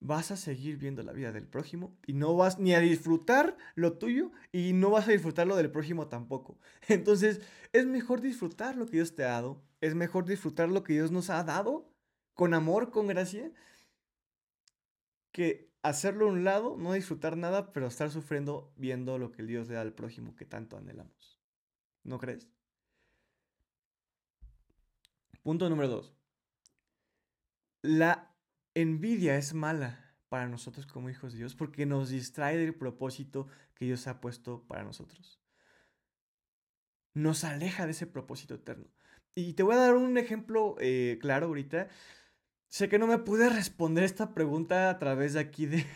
vas 0.00 0.30
a 0.30 0.36
seguir 0.36 0.76
viendo 0.76 1.02
la 1.02 1.12
vida 1.12 1.32
del 1.32 1.46
prójimo 1.46 1.96
y 2.06 2.12
no 2.12 2.36
vas 2.36 2.58
ni 2.58 2.74
a 2.74 2.80
disfrutar 2.80 3.56
lo 3.74 3.98
tuyo 3.98 4.30
y 4.52 4.72
no 4.72 4.90
vas 4.90 5.08
a 5.08 5.12
disfrutar 5.12 5.46
lo 5.46 5.56
del 5.56 5.70
prójimo 5.70 6.08
tampoco. 6.08 6.58
Entonces, 6.88 7.40
es 7.72 7.86
mejor 7.86 8.20
disfrutar 8.20 8.76
lo 8.76 8.86
que 8.86 8.98
Dios 8.98 9.14
te 9.14 9.24
ha 9.24 9.28
dado, 9.28 9.62
es 9.80 9.94
mejor 9.94 10.26
disfrutar 10.26 10.68
lo 10.68 10.82
que 10.82 10.94
Dios 10.94 11.10
nos 11.10 11.30
ha 11.30 11.42
dado 11.44 11.90
con 12.34 12.54
amor, 12.54 12.90
con 12.90 13.06
gracia, 13.06 13.50
que 15.32 15.70
hacerlo 15.82 16.26
a 16.26 16.32
un 16.32 16.44
lado, 16.44 16.76
no 16.76 16.92
disfrutar 16.92 17.36
nada, 17.36 17.72
pero 17.72 17.86
estar 17.86 18.10
sufriendo 18.10 18.72
viendo 18.76 19.18
lo 19.18 19.32
que 19.32 19.42
Dios 19.42 19.68
le 19.68 19.74
da 19.74 19.80
al 19.80 19.94
prójimo 19.94 20.34
que 20.36 20.44
tanto 20.44 20.76
anhelamos. 20.76 21.40
¿No 22.04 22.18
crees? 22.18 22.48
Punto 25.42 25.68
número 25.70 25.88
dos. 25.88 26.12
La 27.82 28.35
envidia 28.76 29.36
es 29.36 29.54
mala 29.54 30.14
para 30.28 30.48
nosotros 30.48 30.86
como 30.86 31.08
hijos 31.08 31.32
de 31.32 31.38
Dios 31.38 31.54
porque 31.54 31.86
nos 31.86 32.10
distrae 32.10 32.58
del 32.58 32.74
propósito 32.74 33.48
que 33.74 33.86
Dios 33.86 34.06
ha 34.06 34.20
puesto 34.20 34.66
para 34.66 34.84
nosotros. 34.84 35.40
Nos 37.14 37.44
aleja 37.44 37.86
de 37.86 37.92
ese 37.92 38.06
propósito 38.06 38.54
eterno. 38.54 38.86
Y 39.34 39.54
te 39.54 39.62
voy 39.62 39.74
a 39.74 39.78
dar 39.78 39.94
un 39.94 40.18
ejemplo 40.18 40.76
eh, 40.78 41.18
claro 41.22 41.46
ahorita. 41.46 41.88
Sé 42.68 42.90
que 42.90 42.98
no 42.98 43.06
me 43.06 43.18
pude 43.18 43.48
responder 43.48 44.04
esta 44.04 44.34
pregunta 44.34 44.90
a 44.90 44.98
través 44.98 45.32
de 45.32 45.40
aquí 45.40 45.64
de, 45.64 45.86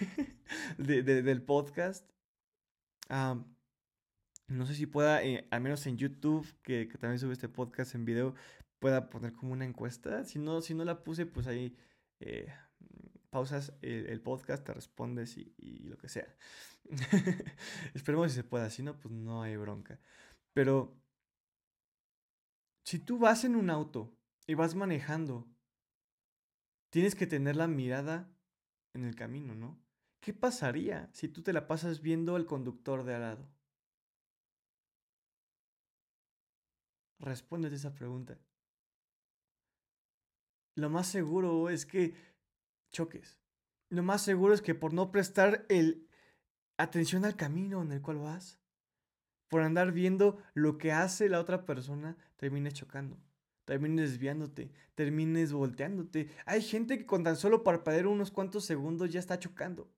del 0.78 1.42
podcast. 1.42 2.10
no 3.10 4.66
sé 4.66 4.74
si 4.74 4.86
pueda, 4.86 5.22
eh, 5.22 5.46
al 5.50 5.60
menos 5.60 5.86
en 5.86 5.98
YouTube, 5.98 6.46
que, 6.62 6.86
también 6.98 7.18
sube 7.18 7.34
este 7.34 7.48
podcast 7.50 7.94
en 7.94 8.06
video, 8.06 8.34
pueda 8.78 9.10
poner 9.10 9.34
como 9.34 9.52
una 9.52 9.66
encuesta. 9.66 10.24
Si 10.24 10.38
no, 10.38 10.62
si 10.62 10.72
no 10.72 10.84
la 10.84 11.04
puse, 11.04 11.26
pues 11.26 11.46
ahí 11.46 11.76
eh, 12.20 12.48
pausas 13.30 13.72
el, 13.80 14.20
podcast, 14.20 14.64
te 14.64 14.74
respondes 14.74 15.36
y, 15.36 15.88
lo 15.88 15.96
que 15.96 16.08
sea. 16.08 16.36
Esperemos 17.94 18.30
si 18.30 18.36
se 18.36 18.44
pueda, 18.44 18.68
si 18.70 18.82
no, 18.82 18.98
pues 18.98 19.12
no 19.14 19.42
hay 19.42 19.56
bronca. 19.56 20.00
Pero 20.52 21.00
si 22.84 22.98
tú 22.98 23.18
vas 23.18 23.44
en 23.44 23.56
un 23.56 23.70
auto 23.70 24.16
y 24.46 24.54
vas 24.54 24.74
manejando, 24.74 25.48
tienes 26.90 27.14
que 27.14 27.26
tener 27.26 27.56
la 27.56 27.68
mirada 27.68 28.32
en 28.94 29.04
el 29.04 29.14
camino, 29.14 29.54
¿no? 29.54 29.80
¿Qué 30.20 30.34
pasaría 30.34 31.08
si 31.12 31.28
tú 31.28 31.42
te 31.42 31.52
la 31.52 31.66
pasas 31.66 32.02
viendo 32.02 32.36
al 32.36 32.46
conductor 32.46 33.04
de 33.04 33.14
al 33.14 33.20
lado? 33.22 33.48
Respóndete 37.20 37.76
esa 37.76 37.94
pregunta. 37.94 38.38
Lo 40.76 40.88
más 40.90 41.06
seguro 41.06 41.68
es 41.68 41.84
que 41.86 42.14
choques. 42.90 43.40
Lo 43.88 44.02
más 44.02 44.22
seguro 44.22 44.54
es 44.54 44.62
que 44.62 44.74
por 44.74 44.92
no 44.92 45.10
prestar 45.10 45.66
el 45.68 46.06
atención 46.76 47.24
al 47.24 47.36
camino 47.36 47.82
en 47.82 47.92
el 47.92 48.00
cual 48.00 48.18
vas, 48.18 48.58
por 49.48 49.62
andar 49.62 49.92
viendo 49.92 50.38
lo 50.54 50.78
que 50.78 50.92
hace 50.92 51.28
la 51.28 51.40
otra 51.40 51.66
persona, 51.66 52.16
termines 52.36 52.74
chocando, 52.74 53.18
termines 53.64 54.10
desviándote, 54.12 54.70
termines 54.94 55.52
volteándote. 55.52 56.30
Hay 56.46 56.62
gente 56.62 56.98
que 56.98 57.06
con 57.06 57.24
tan 57.24 57.36
solo 57.36 57.64
parpadear 57.64 58.06
unos 58.06 58.30
cuantos 58.30 58.64
segundos 58.64 59.10
ya 59.10 59.20
está 59.20 59.38
chocando. 59.38 59.90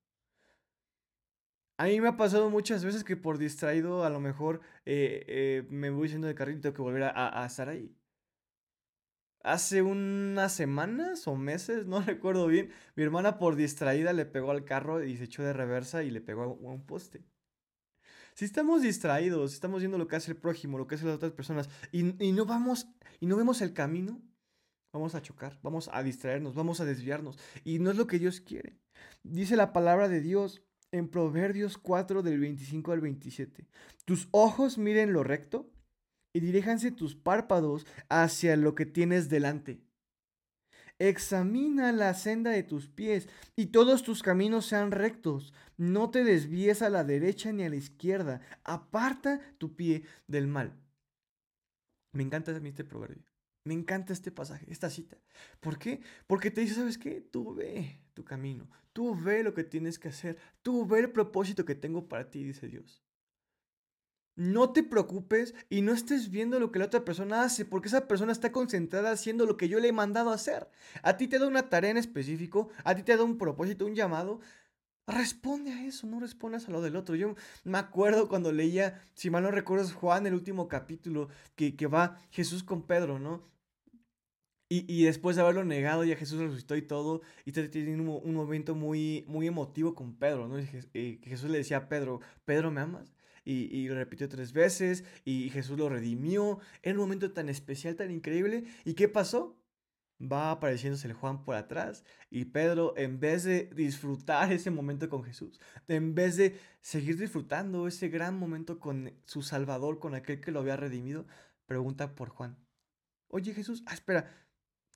A 1.76 1.84
mí 1.84 2.00
me 2.00 2.08
ha 2.08 2.16
pasado 2.16 2.48
muchas 2.48 2.84
veces 2.84 3.04
que 3.04 3.16
por 3.16 3.38
distraído 3.38 4.04
a 4.04 4.10
lo 4.10 4.20
mejor 4.20 4.60
eh, 4.84 5.24
eh, 5.26 5.66
me 5.68 5.90
voy 5.90 6.08
yendo 6.08 6.26
de 6.26 6.34
carril 6.34 6.58
y 6.58 6.60
tengo 6.60 6.74
que 6.74 6.82
volver 6.82 7.02
a, 7.04 7.42
a 7.42 7.46
estar 7.46 7.68
ahí. 7.68 7.94
Hace 9.44 9.82
unas 9.82 10.52
semanas 10.52 11.26
o 11.26 11.34
meses, 11.34 11.86
no 11.86 12.00
recuerdo 12.00 12.46
bien, 12.46 12.70
mi 12.94 13.02
hermana 13.02 13.38
por 13.38 13.56
distraída 13.56 14.12
le 14.12 14.26
pegó 14.26 14.50
al 14.50 14.64
carro 14.64 15.02
y 15.02 15.16
se 15.16 15.24
echó 15.24 15.42
de 15.42 15.52
reversa 15.52 16.04
y 16.04 16.10
le 16.10 16.20
pegó 16.20 16.42
a 16.42 16.46
un 16.46 16.86
poste. 16.86 17.24
Si 18.34 18.44
estamos 18.44 18.82
distraídos, 18.82 19.50
si 19.50 19.54
estamos 19.56 19.80
viendo 19.80 19.98
lo 19.98 20.08
que 20.08 20.16
hace 20.16 20.30
el 20.30 20.38
prójimo, 20.38 20.78
lo 20.78 20.86
que 20.86 20.94
hacen 20.94 21.08
las 21.08 21.16
otras 21.16 21.32
personas 21.32 21.68
y, 21.90 22.02
no 22.02 22.46
vamos 22.46 22.88
y 23.20 23.26
no 23.26 23.36
vemos 23.36 23.60
el 23.60 23.74
camino, 23.74 24.22
vamos 24.92 25.14
a 25.14 25.20
chocar, 25.20 25.58
vamos 25.62 25.90
a 25.92 26.02
distraernos, 26.02 26.54
vamos 26.54 26.80
a 26.80 26.86
desviarnos 26.86 27.38
y 27.62 27.78
no 27.78 27.90
es 27.90 27.96
lo 27.96 28.06
que 28.06 28.18
Dios 28.18 28.40
quiere. 28.40 28.78
Dice 29.22 29.56
la 29.56 29.72
palabra 29.74 30.08
de 30.08 30.20
Dios 30.20 30.62
en 30.92 31.08
Proverbios 31.08 31.76
4 31.76 32.22
del 32.22 32.40
25 32.40 32.92
al 32.92 33.00
27. 33.00 33.66
Tus 34.06 34.28
ojos 34.30 34.78
miren 34.78 35.12
lo 35.12 35.24
recto 35.24 35.70
y 36.32 36.40
diríjanse 36.40 36.90
tus 36.90 37.14
párpados 37.14 37.86
hacia 38.08 38.56
lo 38.56 38.74
que 38.74 38.86
tienes 38.86 39.28
delante. 39.28 39.80
Examina 40.98 41.90
la 41.90 42.14
senda 42.14 42.50
de 42.50 42.62
tus 42.62 42.88
pies 42.88 43.28
y 43.56 43.66
todos 43.66 44.02
tus 44.02 44.22
caminos 44.22 44.66
sean 44.66 44.92
rectos. 44.92 45.52
No 45.76 46.10
te 46.10 46.22
desvíes 46.22 46.80
a 46.80 46.90
la 46.90 47.02
derecha 47.02 47.52
ni 47.52 47.64
a 47.64 47.68
la 47.68 47.76
izquierda. 47.76 48.40
Aparta 48.62 49.40
tu 49.58 49.74
pie 49.74 50.04
del 50.28 50.46
mal. 50.46 50.78
Me 52.12 52.22
encanta 52.22 52.52
este 52.52 52.84
proverbio. 52.84 53.32
Me 53.64 53.74
encanta 53.74 54.12
este 54.12 54.30
pasaje, 54.30 54.66
esta 54.70 54.90
cita. 54.90 55.16
¿Por 55.60 55.78
qué? 55.78 56.02
Porque 56.26 56.50
te 56.50 56.60
dice, 56.60 56.74
¿sabes 56.74 56.98
qué? 56.98 57.20
Tú 57.20 57.54
ve 57.54 58.00
tu 58.12 58.24
camino. 58.24 58.68
Tú 58.92 59.14
ve 59.14 59.42
lo 59.42 59.54
que 59.54 59.64
tienes 59.64 59.98
que 59.98 60.08
hacer. 60.08 60.36
Tú 60.62 60.86
ve 60.86 61.00
el 61.00 61.10
propósito 61.10 61.64
que 61.64 61.74
tengo 61.74 62.08
para 62.08 62.30
ti, 62.30 62.42
dice 62.42 62.68
Dios. 62.68 63.01
No 64.34 64.72
te 64.72 64.82
preocupes 64.82 65.54
y 65.68 65.82
no 65.82 65.92
estés 65.92 66.30
viendo 66.30 66.58
lo 66.58 66.72
que 66.72 66.78
la 66.78 66.86
otra 66.86 67.04
persona 67.04 67.42
hace, 67.42 67.64
porque 67.66 67.88
esa 67.88 68.08
persona 68.08 68.32
está 68.32 68.50
concentrada 68.50 69.10
haciendo 69.10 69.44
lo 69.44 69.56
que 69.58 69.68
yo 69.68 69.78
le 69.78 69.88
he 69.88 69.92
mandado 69.92 70.30
hacer. 70.30 70.68
A 71.02 71.16
ti 71.18 71.28
te 71.28 71.38
da 71.38 71.46
una 71.46 71.68
tarea 71.68 71.90
en 71.90 71.98
específico, 71.98 72.70
a 72.84 72.94
ti 72.94 73.02
te 73.02 73.16
da 73.16 73.24
un 73.24 73.36
propósito, 73.36 73.84
un 73.84 73.94
llamado. 73.94 74.40
Responde 75.06 75.72
a 75.72 75.84
eso, 75.84 76.06
no 76.06 76.20
respondas 76.20 76.68
a 76.68 76.72
lo 76.72 76.80
del 76.80 76.96
otro. 76.96 77.14
Yo 77.16 77.34
me 77.64 77.78
acuerdo 77.78 78.28
cuando 78.28 78.52
leía, 78.52 79.02
si 79.14 79.30
mal 79.30 79.42
no 79.42 79.50
recuerdo, 79.50 79.88
Juan, 79.88 80.26
el 80.26 80.34
último 80.34 80.68
capítulo, 80.68 81.28
que, 81.56 81.76
que 81.76 81.86
va 81.86 82.16
Jesús 82.30 82.62
con 82.64 82.86
Pedro, 82.86 83.18
¿no? 83.18 83.52
Y, 84.74 85.04
después 85.04 85.36
de 85.36 85.42
haberlo 85.42 85.64
negado, 85.66 86.02
ya 86.02 86.16
Jesús 86.16 86.40
resucitó 86.40 86.76
y 86.76 86.80
todo, 86.80 87.20
y 87.44 87.52
tiene 87.52 87.94
un, 87.94 88.08
un, 88.08 88.34
momento 88.34 88.74
muy, 88.74 89.22
muy 89.28 89.46
emotivo 89.46 89.94
con 89.94 90.14
Pedro, 90.14 90.48
¿no? 90.48 90.58
Y 90.58 91.18
Jesús 91.22 91.50
le 91.50 91.58
decía 91.58 91.76
a 91.76 91.88
Pedro, 91.90 92.20
Pedro, 92.46 92.70
¿me 92.70 92.80
amas? 92.80 93.12
Y, 93.44 93.88
lo 93.88 93.94
repitió 93.94 94.28
tres 94.28 94.52
veces 94.52 95.04
y 95.24 95.50
Jesús 95.50 95.78
lo 95.78 95.88
redimió. 95.88 96.60
Era 96.82 96.94
un 96.94 97.00
momento 97.00 97.32
tan 97.32 97.48
especial, 97.48 97.96
tan 97.96 98.10
increíble. 98.10 98.64
¿Y 98.84 98.94
qué 98.94 99.08
pasó? 99.08 99.58
Va 100.20 100.52
apareciéndose 100.52 101.08
el 101.08 101.14
Juan 101.14 101.42
por 101.44 101.56
atrás 101.56 102.04
y 102.30 102.44
Pedro, 102.44 102.94
en 102.96 103.18
vez 103.18 103.42
de 103.42 103.70
disfrutar 103.74 104.52
ese 104.52 104.70
momento 104.70 105.08
con 105.08 105.24
Jesús, 105.24 105.58
en 105.88 106.14
vez 106.14 106.36
de 106.36 106.60
seguir 106.80 107.18
disfrutando 107.18 107.88
ese 107.88 108.08
gran 108.08 108.38
momento 108.38 108.78
con 108.78 109.12
su 109.24 109.42
Salvador, 109.42 109.98
con 109.98 110.14
aquel 110.14 110.40
que 110.40 110.52
lo 110.52 110.60
había 110.60 110.76
redimido, 110.76 111.26
pregunta 111.66 112.14
por 112.14 112.28
Juan. 112.28 112.56
Oye 113.28 113.52
Jesús, 113.52 113.82
ah, 113.86 113.94
espera, 113.94 114.30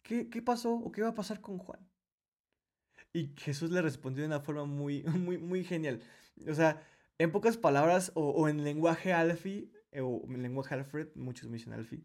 ¿qué, 0.04 0.28
¿qué 0.28 0.42
pasó 0.42 0.74
o 0.74 0.92
qué 0.92 1.02
va 1.02 1.08
a 1.08 1.14
pasar 1.14 1.40
con 1.40 1.58
Juan? 1.58 1.80
Y 3.12 3.32
Jesús 3.36 3.70
le 3.70 3.82
respondió 3.82 4.22
de 4.22 4.28
una 4.28 4.40
forma 4.40 4.64
muy, 4.64 5.02
muy, 5.04 5.38
muy 5.38 5.64
genial. 5.64 6.02
O 6.48 6.54
sea, 6.54 6.86
en 7.18 7.32
pocas 7.32 7.56
palabras, 7.56 8.12
o, 8.14 8.48
en 8.48 8.64
lenguaje 8.64 9.12
alfi, 9.12 9.72
eh, 9.92 10.00
o 10.00 10.22
en 10.28 10.42
lenguaje 10.42 10.74
Alfred, 10.74 11.08
muchos 11.14 11.48
me 11.48 11.56
dicen 11.56 11.72
alfi, 11.72 12.04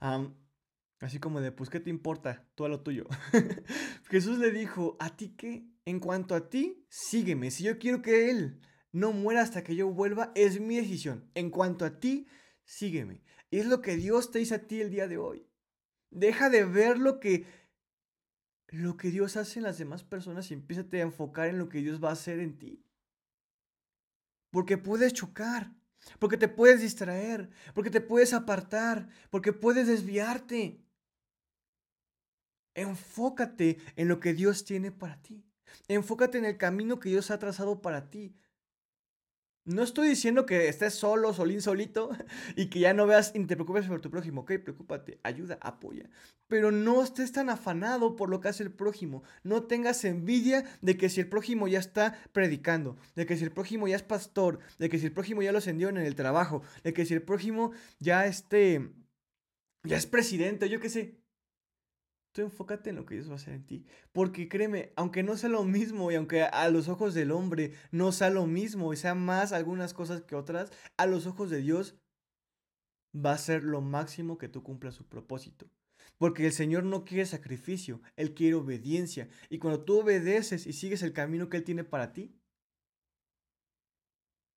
así 1.00 1.18
como 1.18 1.40
de, 1.40 1.52
pues, 1.52 1.70
¿qué 1.70 1.80
te 1.80 1.90
importa? 1.90 2.46
Tú 2.54 2.64
a 2.64 2.68
lo 2.68 2.80
tuyo. 2.80 3.06
Jesús 4.08 4.38
le 4.38 4.50
dijo, 4.50 4.96
¿a 5.00 5.16
ti 5.16 5.34
qué? 5.36 5.66
En 5.84 6.00
cuanto 6.00 6.34
a 6.34 6.48
ti, 6.48 6.86
sígueme. 6.88 7.50
Si 7.50 7.64
yo 7.64 7.78
quiero 7.78 8.00
que 8.00 8.30
Él 8.30 8.60
no 8.92 9.12
muera 9.12 9.42
hasta 9.42 9.64
que 9.64 9.76
yo 9.76 9.88
vuelva, 9.88 10.32
es 10.34 10.60
mi 10.60 10.76
decisión. 10.76 11.30
En 11.34 11.50
cuanto 11.50 11.84
a 11.84 11.98
ti, 11.98 12.26
sígueme. 12.64 13.22
Y 13.50 13.58
es 13.58 13.66
lo 13.66 13.82
que 13.82 13.96
Dios 13.96 14.30
te 14.30 14.38
dice 14.38 14.54
a 14.54 14.66
ti 14.66 14.80
el 14.80 14.90
día 14.90 15.08
de 15.08 15.18
hoy. 15.18 15.46
Deja 16.10 16.48
de 16.48 16.64
ver 16.64 16.98
lo 16.98 17.20
que, 17.20 17.44
lo 18.68 18.96
que 18.96 19.10
Dios 19.10 19.36
hace 19.36 19.58
en 19.58 19.64
las 19.64 19.78
demás 19.78 20.04
personas 20.04 20.50
y 20.50 20.54
empieza 20.54 20.86
a 20.90 20.96
enfocar 20.98 21.48
en 21.48 21.58
lo 21.58 21.68
que 21.68 21.78
Dios 21.78 22.02
va 22.02 22.10
a 22.10 22.12
hacer 22.12 22.38
en 22.38 22.56
ti. 22.56 22.83
Porque 24.54 24.78
puedes 24.78 25.12
chocar, 25.12 25.72
porque 26.20 26.36
te 26.36 26.46
puedes 26.46 26.80
distraer, 26.80 27.50
porque 27.74 27.90
te 27.90 28.00
puedes 28.00 28.32
apartar, 28.32 29.08
porque 29.28 29.52
puedes 29.52 29.88
desviarte. 29.88 30.80
Enfócate 32.76 33.78
en 33.96 34.06
lo 34.06 34.20
que 34.20 34.32
Dios 34.32 34.64
tiene 34.64 34.92
para 34.92 35.20
ti. 35.20 35.44
Enfócate 35.88 36.38
en 36.38 36.44
el 36.44 36.56
camino 36.56 37.00
que 37.00 37.08
Dios 37.08 37.32
ha 37.32 37.40
trazado 37.40 37.82
para 37.82 38.10
ti. 38.10 38.36
No 39.66 39.82
estoy 39.82 40.08
diciendo 40.08 40.44
que 40.44 40.68
estés 40.68 40.92
solo, 40.92 41.32
solín, 41.32 41.62
solito 41.62 42.10
y 42.56 42.66
que 42.66 42.80
ya 42.80 42.92
no 42.92 43.06
veas 43.06 43.32
y 43.34 43.44
te 43.46 43.56
preocupes 43.56 43.86
por 43.86 44.00
tu 44.00 44.10
prójimo. 44.10 44.42
Ok, 44.42 44.52
preocúpate, 44.62 45.18
ayuda, 45.22 45.58
apoya. 45.62 46.10
Pero 46.48 46.70
no 46.70 47.02
estés 47.02 47.32
tan 47.32 47.48
afanado 47.48 48.14
por 48.14 48.28
lo 48.28 48.40
que 48.40 48.48
hace 48.48 48.62
el 48.62 48.70
prójimo. 48.70 49.22
No 49.42 49.62
tengas 49.62 50.04
envidia 50.04 50.64
de 50.82 50.98
que 50.98 51.08
si 51.08 51.20
el 51.20 51.28
prójimo 51.30 51.66
ya 51.66 51.78
está 51.78 52.18
predicando, 52.32 52.98
de 53.16 53.24
que 53.24 53.38
si 53.38 53.44
el 53.44 53.52
prójimo 53.52 53.88
ya 53.88 53.96
es 53.96 54.02
pastor, 54.02 54.58
de 54.78 54.90
que 54.90 54.98
si 54.98 55.06
el 55.06 55.12
prójimo 55.12 55.40
ya 55.40 55.52
lo 55.52 55.58
ascendió 55.58 55.88
en 55.88 55.96
el 55.96 56.14
trabajo, 56.14 56.62
de 56.82 56.92
que 56.92 57.06
si 57.06 57.14
el 57.14 57.22
prójimo 57.22 57.72
ya 58.00 58.26
este, 58.26 58.92
ya 59.82 59.96
es 59.96 60.06
presidente, 60.06 60.68
yo 60.68 60.78
qué 60.78 60.90
sé. 60.90 61.23
Tú 62.34 62.42
enfócate 62.42 62.90
en 62.90 62.96
lo 62.96 63.06
que 63.06 63.14
Dios 63.14 63.28
va 63.28 63.34
a 63.34 63.36
hacer 63.36 63.54
en 63.54 63.64
ti. 63.64 63.86
Porque 64.10 64.48
créeme, 64.48 64.92
aunque 64.96 65.22
no 65.22 65.36
sea 65.36 65.48
lo 65.48 65.62
mismo 65.62 66.10
y 66.10 66.16
aunque 66.16 66.42
a 66.42 66.68
los 66.68 66.88
ojos 66.88 67.14
del 67.14 67.30
hombre 67.30 67.74
no 67.92 68.10
sea 68.10 68.28
lo 68.28 68.48
mismo 68.48 68.92
y 68.92 68.96
sea 68.96 69.14
más 69.14 69.52
algunas 69.52 69.94
cosas 69.94 70.22
que 70.22 70.34
otras, 70.34 70.72
a 70.96 71.06
los 71.06 71.28
ojos 71.28 71.48
de 71.48 71.58
Dios 71.58 71.94
va 73.14 73.30
a 73.30 73.38
ser 73.38 73.62
lo 73.62 73.80
máximo 73.82 74.36
que 74.36 74.48
tú 74.48 74.64
cumplas 74.64 74.96
su 74.96 75.06
propósito. 75.08 75.70
Porque 76.18 76.46
el 76.46 76.52
Señor 76.52 76.82
no 76.82 77.04
quiere 77.04 77.24
sacrificio, 77.24 78.02
Él 78.16 78.34
quiere 78.34 78.56
obediencia. 78.56 79.28
Y 79.48 79.60
cuando 79.60 79.84
tú 79.84 80.00
obedeces 80.00 80.66
y 80.66 80.72
sigues 80.72 81.04
el 81.04 81.12
camino 81.12 81.48
que 81.48 81.58
Él 81.58 81.64
tiene 81.64 81.84
para 81.84 82.12
ti, 82.12 82.34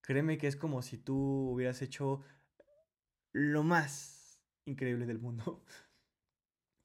créeme 0.01 0.39
que 0.39 0.47
es 0.47 0.55
como 0.55 0.81
si 0.81 0.97
tú 0.97 1.51
hubieras 1.51 1.83
hecho 1.83 2.23
lo 3.33 3.61
más 3.61 4.41
increíble 4.65 5.05
del 5.05 5.19
mundo. 5.19 5.63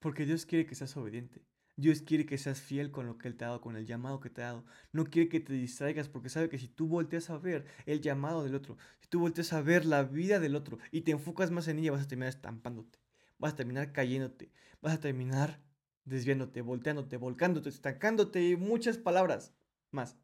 Porque 0.03 0.27
Dios 0.27 0.45
quiere 0.45 0.67
que 0.67 0.75
seas 0.75 0.97
obediente. 0.97 1.41
Dios 1.77 2.03
quiere 2.03 2.27
que 2.27 2.37
seas 2.37 2.61
fiel 2.61 2.91
con 2.91 3.07
lo 3.07 3.17
que 3.17 3.29
Él 3.29 3.37
te 3.37 3.45
ha 3.45 3.49
dado, 3.49 3.61
con 3.63 3.77
el 3.77 3.87
llamado 3.87 4.21
que 4.21 4.29
te 4.29 4.43
ha 4.43 4.47
dado. 4.47 4.67
No 4.91 5.05
quiere 5.05 5.31
que 5.31 5.41
te 5.41 5.55
distraigas 5.55 6.09
porque 6.09 6.29
sabe 6.29 6.51
que 6.51 6.59
si 6.59 6.69
tú 6.69 6.89
volteas 6.89 7.31
a 7.31 7.39
ver 7.39 7.65
el 7.87 8.01
llamado 8.03 8.43
del 8.45 8.57
otro, 8.57 8.77
si 9.01 9.09
tú 9.09 9.21
volteas 9.21 9.53
a 9.55 9.63
ver 9.63 9.87
la 9.87 10.03
vida 10.03 10.41
del 10.41 10.57
otro 10.57 10.79
y 10.91 11.03
te 11.03 11.13
enfocas 11.13 11.51
más 11.51 11.69
en 11.69 11.79
ella, 11.79 11.93
vas 11.93 12.03
a 12.03 12.09
terminar 12.09 12.29
estampándote, 12.29 12.99
vas 13.39 13.55
a 13.55 13.57
terminar 13.57 13.93
cayéndote, 13.93 14.53
vas 14.83 14.95
a 14.95 15.01
terminar 15.01 15.63
desviándote, 16.05 16.61
volteándote, 16.61 17.17
volcándote, 17.17 17.69
estancándote 17.69 18.43
y 18.43 18.57
muchas 18.57 18.99
palabras 18.99 19.55
más. 19.93 20.19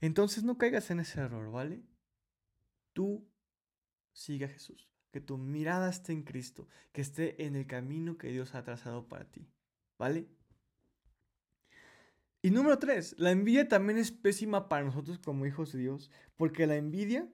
Entonces 0.00 0.44
no 0.44 0.58
caigas 0.58 0.90
en 0.90 1.00
ese 1.00 1.20
error, 1.20 1.52
¿vale? 1.52 1.82
Tú 2.94 3.28
sigue 4.12 4.46
a 4.46 4.48
Jesús 4.48 4.95
que 5.10 5.20
tu 5.20 5.38
mirada 5.38 5.88
esté 5.88 6.12
en 6.12 6.22
Cristo, 6.22 6.68
que 6.92 7.00
esté 7.00 7.44
en 7.46 7.56
el 7.56 7.66
camino 7.66 8.18
que 8.18 8.28
Dios 8.28 8.54
ha 8.54 8.62
trazado 8.62 9.08
para 9.08 9.24
ti. 9.24 9.48
¿Vale? 9.98 10.28
Y 12.42 12.50
número 12.50 12.78
tres, 12.78 13.14
la 13.18 13.30
envidia 13.30 13.66
también 13.66 13.98
es 13.98 14.12
pésima 14.12 14.68
para 14.68 14.84
nosotros 14.84 15.18
como 15.18 15.46
hijos 15.46 15.72
de 15.72 15.80
Dios, 15.80 16.10
porque 16.36 16.66
la 16.66 16.76
envidia 16.76 17.28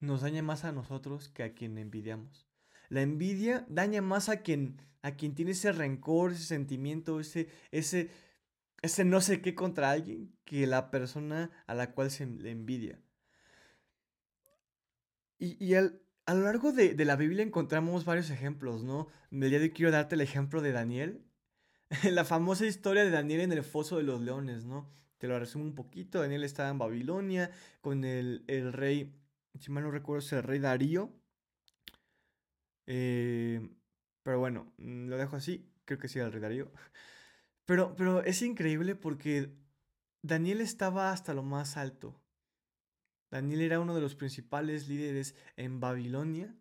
nos 0.00 0.20
daña 0.20 0.42
más 0.42 0.64
a 0.64 0.72
nosotros 0.72 1.28
que 1.30 1.42
a 1.42 1.54
quien 1.54 1.78
envidiamos. 1.78 2.46
La 2.88 3.02
envidia 3.02 3.64
daña 3.68 4.02
más 4.02 4.28
a 4.28 4.42
quien, 4.42 4.82
a 5.02 5.12
quien 5.12 5.34
tiene 5.34 5.52
ese 5.52 5.72
rencor, 5.72 6.32
ese 6.32 6.44
sentimiento, 6.44 7.18
ese, 7.18 7.48
ese, 7.70 8.10
ese 8.82 9.04
no 9.04 9.20
sé 9.20 9.40
qué 9.40 9.54
contra 9.54 9.90
alguien, 9.90 10.36
que 10.44 10.66
la 10.66 10.90
persona 10.90 11.50
a 11.66 11.74
la 11.74 11.92
cual 11.92 12.10
se 12.10 12.26
le 12.26 12.50
envidia. 12.50 13.00
Y, 15.38 15.62
y, 15.64 15.74
el, 15.74 16.00
a 16.26 16.34
lo 16.34 16.42
largo 16.42 16.72
de, 16.72 16.92
la 17.04 17.16
Biblia 17.16 17.44
encontramos 17.44 18.04
varios 18.04 18.30
ejemplos, 18.30 18.82
¿no? 18.82 19.08
El 19.30 19.48
día 19.48 19.58
de 19.58 19.66
hoy 19.66 19.70
quiero 19.70 19.92
darte 19.92 20.16
el 20.16 20.20
ejemplo 20.20 20.60
de 20.60 20.72
Daniel. 20.72 21.24
la 22.10 22.24
famosa 22.24 22.66
historia 22.66 23.04
de 23.04 23.10
Daniel 23.10 23.42
en 23.42 23.52
el 23.52 23.62
foso 23.62 23.96
de 23.98 24.02
los 24.02 24.20
leones, 24.20 24.64
¿no? 24.64 24.90
Te 25.18 25.28
lo 25.28 25.38
resumo 25.38 25.64
un 25.64 25.74
poquito. 25.76 26.20
Daniel 26.20 26.42
estaba 26.42 26.70
en 26.70 26.78
Babilonia 26.78 27.52
con 27.80 28.04
el, 28.04 28.44
rey, 28.72 29.14
si 29.58 29.70
mal 29.70 29.84
no 29.84 29.92
recuerdo, 29.92 30.18
es 30.18 30.32
el 30.32 30.42
rey 30.42 30.58
Darío. 30.58 31.12
Eh, 32.86 33.60
pero 34.24 34.40
bueno, 34.40 34.72
mm, 34.78 35.06
lo 35.08 35.16
dejo 35.16 35.36
así. 35.36 35.70
Creo 35.84 36.00
que 36.00 36.08
sí, 36.08 36.18
el 36.18 36.32
rey 36.32 36.40
Darío. 36.40 36.72
Pero, 37.66 37.96
pero 37.96 38.22
es 38.22 38.42
increíble 38.42 38.94
porque 38.94 39.50
Daniel 40.22 40.60
estaba 40.60 41.10
hasta 41.10 41.34
lo 41.34 41.42
más 41.42 41.76
alto 41.76 42.16
Daniel 43.30 43.62
era 43.62 43.80
uno 43.80 43.94
de 43.94 44.00
los 44.00 44.14
principales 44.14 44.88
líderes 44.88 45.34
en 45.56 45.80
Babilonia 45.80 46.56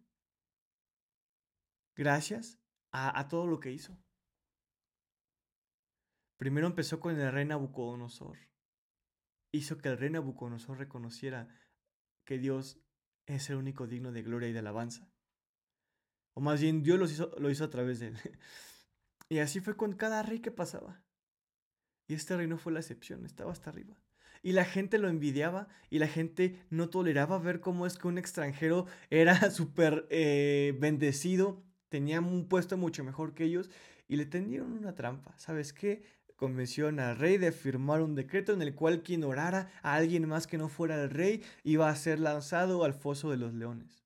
gracias 1.96 2.60
a, 2.92 3.28
todo 3.28 3.48
lo 3.48 3.60
que 3.60 3.72
hizo. 3.72 3.98
Primero 6.38 6.68
empezó 6.68 7.00
con 7.00 7.20
el 7.20 7.32
rey 7.32 7.46
Nabucodonosor. 7.46 8.38
Hizo 9.54 9.78
que 9.78 9.90
el 9.90 9.98
rey 9.98 10.10
Nabucodonosor 10.10 10.78
reconociera 10.78 11.50
que 12.26 12.38
Dios 12.38 12.80
es 13.26 13.50
el 13.50 13.58
único 13.58 13.88
digno 13.88 14.12
de 14.12 14.24
gloria 14.24 14.50
y 14.50 14.54
de 14.54 14.60
alabanza. 14.60 15.10
O 16.36 16.42
más 16.42 16.62
bien, 16.62 16.84
Dios 16.84 17.00
lo 17.00 17.50
hizo, 17.50 17.64
a 17.64 17.70
través 17.70 18.00
de 18.00 18.08
él. 18.08 18.18
Y 19.28 19.40
así 19.40 19.60
fue 19.60 19.76
con 19.76 19.94
cada 19.94 20.22
rey 20.22 20.40
que 20.40 20.52
pasaba. 20.52 21.04
Y 22.08 22.14
este 22.14 22.38
rey 22.38 22.46
no 22.46 22.60
fue 22.60 22.72
la 22.72 22.80
excepción, 22.80 23.26
estaba 23.26 23.52
hasta 23.52 23.72
arriba. 23.72 23.98
Y 24.44 24.52
la 24.52 24.66
gente 24.66 24.98
lo 24.98 25.10
envidiaba 25.10 25.68
y 25.90 26.00
la 26.00 26.08
gente 26.08 26.60
no 26.70 26.90
toleraba 26.90 27.40
ver 27.40 27.60
cómo 27.60 27.86
es 27.86 27.98
que 27.98 28.08
un 28.08 28.18
extranjero 28.18 28.86
era 29.10 29.50
súper 29.52 30.08
eh, 30.10 30.76
bendecido, 30.80 31.64
tenía 31.90 32.20
un 32.20 32.48
puesto 32.48 32.78
mucho 32.78 33.04
mejor 33.04 33.34
que 33.34 33.46
ellos 33.46 33.70
y 34.08 34.18
le 34.18 34.26
tendieron 34.26 34.74
una 34.74 34.96
trampa. 34.96 35.34
¿Sabes 35.38 35.74
qué? 35.74 36.04
Convención 36.36 37.00
al 37.00 37.18
rey 37.18 37.38
de 37.38 37.52
firmar 37.52 38.02
un 38.02 38.14
decreto 38.14 38.54
en 38.54 38.62
el 38.62 38.76
cual 38.76 39.04
quien 39.04 39.24
orara 39.24 39.72
a 39.82 39.96
alguien 39.96 40.28
más 40.28 40.48
que 40.48 40.58
no 40.58 40.68
fuera 40.68 41.02
el 41.02 41.10
rey 41.10 41.42
iba 41.64 41.90
a 41.90 41.96
ser 41.96 42.20
lanzado 42.20 42.84
al 42.84 42.94
foso 42.94 43.32
de 43.32 43.38
los 43.38 43.54
leones. 43.54 44.05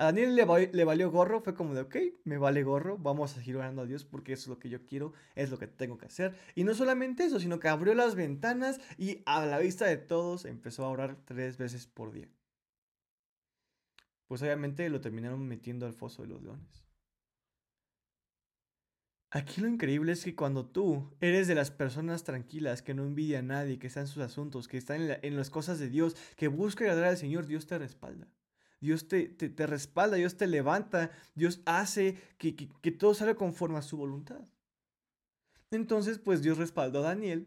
A 0.00 0.04
Daniel 0.04 0.34
le, 0.34 0.84
valió 0.86 1.10
gorro, 1.10 1.42
fue 1.42 1.52
como 1.52 1.74
de, 1.74 1.82
ok, 1.82 1.96
me 2.24 2.38
vale 2.38 2.62
gorro, 2.62 2.96
vamos 2.96 3.32
a 3.32 3.34
seguir 3.34 3.58
orando 3.58 3.82
a 3.82 3.84
Dios 3.84 4.02
porque 4.06 4.32
eso 4.32 4.44
es 4.44 4.48
lo 4.48 4.58
que 4.58 4.70
yo 4.70 4.86
quiero, 4.86 5.12
es 5.34 5.50
lo 5.50 5.58
que 5.58 5.66
tengo 5.66 5.98
que 5.98 6.06
hacer. 6.06 6.34
Y 6.54 6.64
no 6.64 6.72
solamente 6.72 7.24
eso, 7.24 7.38
sino 7.38 7.60
que 7.60 7.68
abrió 7.68 7.94
las 7.94 8.14
ventanas 8.14 8.80
y 8.96 9.22
a 9.26 9.44
la 9.44 9.58
vista 9.58 9.84
de 9.84 9.98
todos 9.98 10.46
empezó 10.46 10.86
a 10.86 10.88
orar 10.88 11.18
tres 11.26 11.58
veces 11.58 11.86
por 11.86 12.12
día. 12.12 12.30
Pues 14.26 14.40
obviamente 14.40 14.88
lo 14.88 15.02
terminaron 15.02 15.46
metiendo 15.46 15.84
al 15.84 15.92
foso 15.92 16.22
de 16.22 16.28
los 16.28 16.42
leones. 16.42 16.82
Aquí 19.30 19.60
lo 19.60 19.68
increíble 19.68 20.12
es 20.12 20.24
que 20.24 20.34
cuando 20.34 20.64
tú 20.64 21.14
eres 21.20 21.46
de 21.46 21.54
las 21.54 21.70
personas 21.70 22.24
tranquilas, 22.24 22.80
que 22.80 22.94
no 22.94 23.04
envidia 23.04 23.40
a 23.40 23.42
nadie, 23.42 23.78
que 23.78 23.88
está 23.88 24.00
en 24.00 24.06
sus 24.06 24.22
asuntos, 24.22 24.66
que 24.66 24.78
está 24.78 24.96
en, 24.96 25.36
las 25.36 25.50
cosas 25.50 25.78
de 25.78 25.90
Dios, 25.90 26.16
que 26.36 26.48
busca 26.48 26.84
agradar 26.84 27.04
al 27.04 27.18
Señor, 27.18 27.46
Dios 27.46 27.66
te 27.66 27.78
respalda. 27.78 28.26
Dios 28.80 29.08
te, 29.08 29.28
te, 29.28 29.66
respalda, 29.66 30.16
Dios 30.16 30.36
te 30.36 30.46
levanta, 30.46 31.10
Dios 31.34 31.60
hace 31.66 32.18
que, 32.38 32.56
que, 32.56 32.90
todo 32.90 33.12
salga 33.14 33.34
conforme 33.34 33.78
a 33.78 33.82
su 33.82 33.98
voluntad. 33.98 34.40
Entonces, 35.70 36.18
pues 36.18 36.42
Dios 36.42 36.56
respaldó 36.56 37.00
a 37.00 37.02
Daniel. 37.02 37.46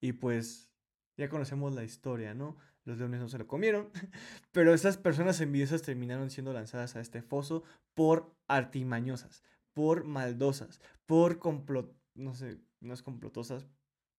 Y 0.00 0.12
pues 0.12 0.70
ya 1.16 1.28
conocemos 1.28 1.74
la 1.74 1.84
historia, 1.84 2.32
¿no? 2.32 2.56
Los 2.84 2.96
leones 2.96 3.20
no 3.20 3.28
se 3.28 3.38
lo 3.38 3.46
comieron, 3.46 3.90
pero 4.52 4.72
estas 4.72 4.96
personas 4.96 5.40
envidiosas 5.40 5.82
terminaron 5.82 6.30
siendo 6.30 6.52
lanzadas 6.52 6.96
a 6.96 7.00
este 7.00 7.20
foso 7.20 7.62
por 7.94 8.34
artimañosas, 8.48 9.42
por 9.74 10.04
maldosas, 10.04 10.80
por 11.04 11.38
complot, 11.38 11.94
no 12.14 12.34
sé, 12.34 12.58
no 12.80 12.94
es 12.94 13.02
complotosas, 13.02 13.66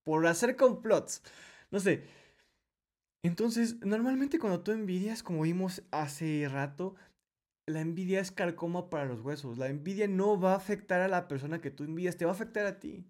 por 0.03 0.27
hacer 0.27 0.55
complots. 0.55 1.23
No 1.71 1.79
sé, 1.79 2.05
entonces, 3.23 3.77
normalmente 3.81 4.39
cuando 4.39 4.61
tú 4.61 4.71
envidias, 4.71 5.21
como 5.21 5.43
vimos 5.43 5.83
hace 5.91 6.47
rato, 6.49 6.95
la 7.67 7.81
envidia 7.81 8.19
es 8.19 8.31
carcoma 8.31 8.89
para 8.89 9.05
los 9.05 9.21
huesos. 9.21 9.57
La 9.57 9.67
envidia 9.67 10.07
no 10.07 10.39
va 10.39 10.53
a 10.53 10.57
afectar 10.57 11.01
a 11.01 11.07
la 11.07 11.27
persona 11.27 11.61
que 11.61 11.71
tú 11.71 11.83
envidias, 11.83 12.17
te 12.17 12.25
va 12.25 12.31
a 12.31 12.33
afectar 12.35 12.65
a 12.65 12.79
ti. 12.79 13.05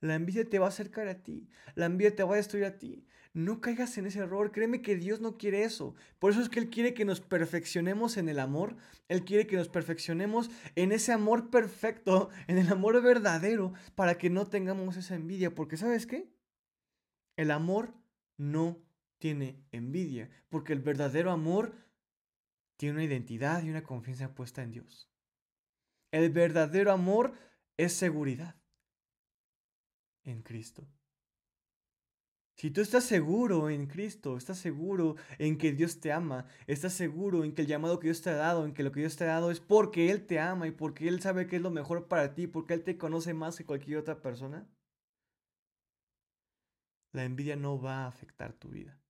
La 0.00 0.16
envidia 0.16 0.44
te 0.44 0.58
va 0.58 0.66
a 0.66 0.68
acercar 0.68 1.08
a 1.08 1.22
ti. 1.22 1.48
La 1.74 1.86
envidia 1.86 2.14
te 2.14 2.24
va 2.24 2.34
a 2.34 2.36
destruir 2.36 2.64
a 2.66 2.78
ti. 2.78 3.06
No 3.32 3.60
caigas 3.60 3.96
en 3.96 4.06
ese 4.06 4.18
error. 4.18 4.52
Créeme 4.52 4.82
que 4.82 4.96
Dios 4.96 5.20
no 5.20 5.38
quiere 5.38 5.62
eso. 5.62 5.94
Por 6.18 6.32
eso 6.32 6.42
es 6.42 6.48
que 6.48 6.60
Él 6.60 6.68
quiere 6.68 6.92
que 6.92 7.04
nos 7.04 7.20
perfeccionemos 7.20 8.16
en 8.16 8.28
el 8.28 8.38
amor. 8.38 8.76
Él 9.08 9.24
quiere 9.24 9.46
que 9.46 9.56
nos 9.56 9.68
perfeccionemos 9.68 10.50
en 10.74 10.92
ese 10.92 11.12
amor 11.12 11.50
perfecto, 11.50 12.30
en 12.48 12.58
el 12.58 12.68
amor 12.68 13.00
verdadero, 13.02 13.72
para 13.94 14.18
que 14.18 14.28
no 14.28 14.46
tengamos 14.46 14.96
esa 14.96 15.14
envidia. 15.14 15.54
Porque 15.54 15.76
¿sabes 15.76 16.06
qué? 16.06 16.28
El 17.36 17.50
amor 17.50 17.94
no 18.36 18.84
tiene 19.18 19.64
envidia, 19.72 20.30
porque 20.48 20.72
el 20.72 20.80
verdadero 20.80 21.30
amor 21.30 21.74
tiene 22.76 22.94
una 22.94 23.04
identidad 23.04 23.62
y 23.62 23.70
una 23.70 23.82
confianza 23.82 24.34
puesta 24.34 24.62
en 24.62 24.72
Dios. 24.72 25.10
El 26.10 26.30
verdadero 26.30 26.92
amor 26.92 27.34
es 27.76 27.92
seguridad 27.92 28.56
en 30.24 30.42
Cristo. 30.42 30.86
Si 32.56 32.70
tú 32.70 32.80
estás 32.80 33.04
seguro 33.04 33.68
en 33.68 33.86
Cristo, 33.86 34.36
estás 34.36 34.58
seguro 34.58 35.16
en 35.38 35.58
que 35.58 35.72
Dios 35.72 35.98
te 35.98 36.12
ama, 36.12 36.46
estás 36.68 36.92
seguro 36.92 37.42
en 37.42 37.52
que 37.52 37.62
el 37.62 37.68
llamado 37.68 37.98
que 37.98 38.06
Dios 38.06 38.22
te 38.22 38.30
ha 38.30 38.36
dado, 38.36 38.64
en 38.64 38.74
que 38.74 38.84
lo 38.84 38.92
que 38.92 39.00
Dios 39.00 39.16
te 39.16 39.24
ha 39.24 39.28
dado 39.28 39.50
es 39.50 39.58
porque 39.58 40.12
Él 40.12 40.24
te 40.24 40.38
ama 40.38 40.68
y 40.68 40.70
porque 40.70 41.08
Él 41.08 41.20
sabe 41.20 41.48
que 41.48 41.56
es 41.56 41.62
lo 41.62 41.70
mejor 41.70 42.06
para 42.06 42.34
ti, 42.34 42.46
porque 42.46 42.74
Él 42.74 42.84
te 42.84 42.96
conoce 42.96 43.34
más 43.34 43.58
que 43.58 43.66
cualquier 43.66 43.98
otra 43.98 44.22
persona, 44.22 44.68
la 47.12 47.24
envidia 47.24 47.56
no 47.56 47.80
va 47.80 48.04
a 48.04 48.06
afectar 48.06 48.52
tu 48.52 48.68
vida. 48.68 49.00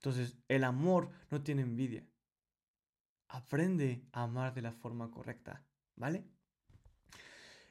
Entonces, 0.00 0.38
el 0.48 0.64
amor 0.64 1.10
no 1.30 1.42
tiene 1.42 1.60
envidia. 1.60 2.06
Aprende 3.28 4.02
a 4.12 4.22
amar 4.22 4.54
de 4.54 4.62
la 4.62 4.72
forma 4.72 5.10
correcta, 5.10 5.62
¿vale? 5.94 6.24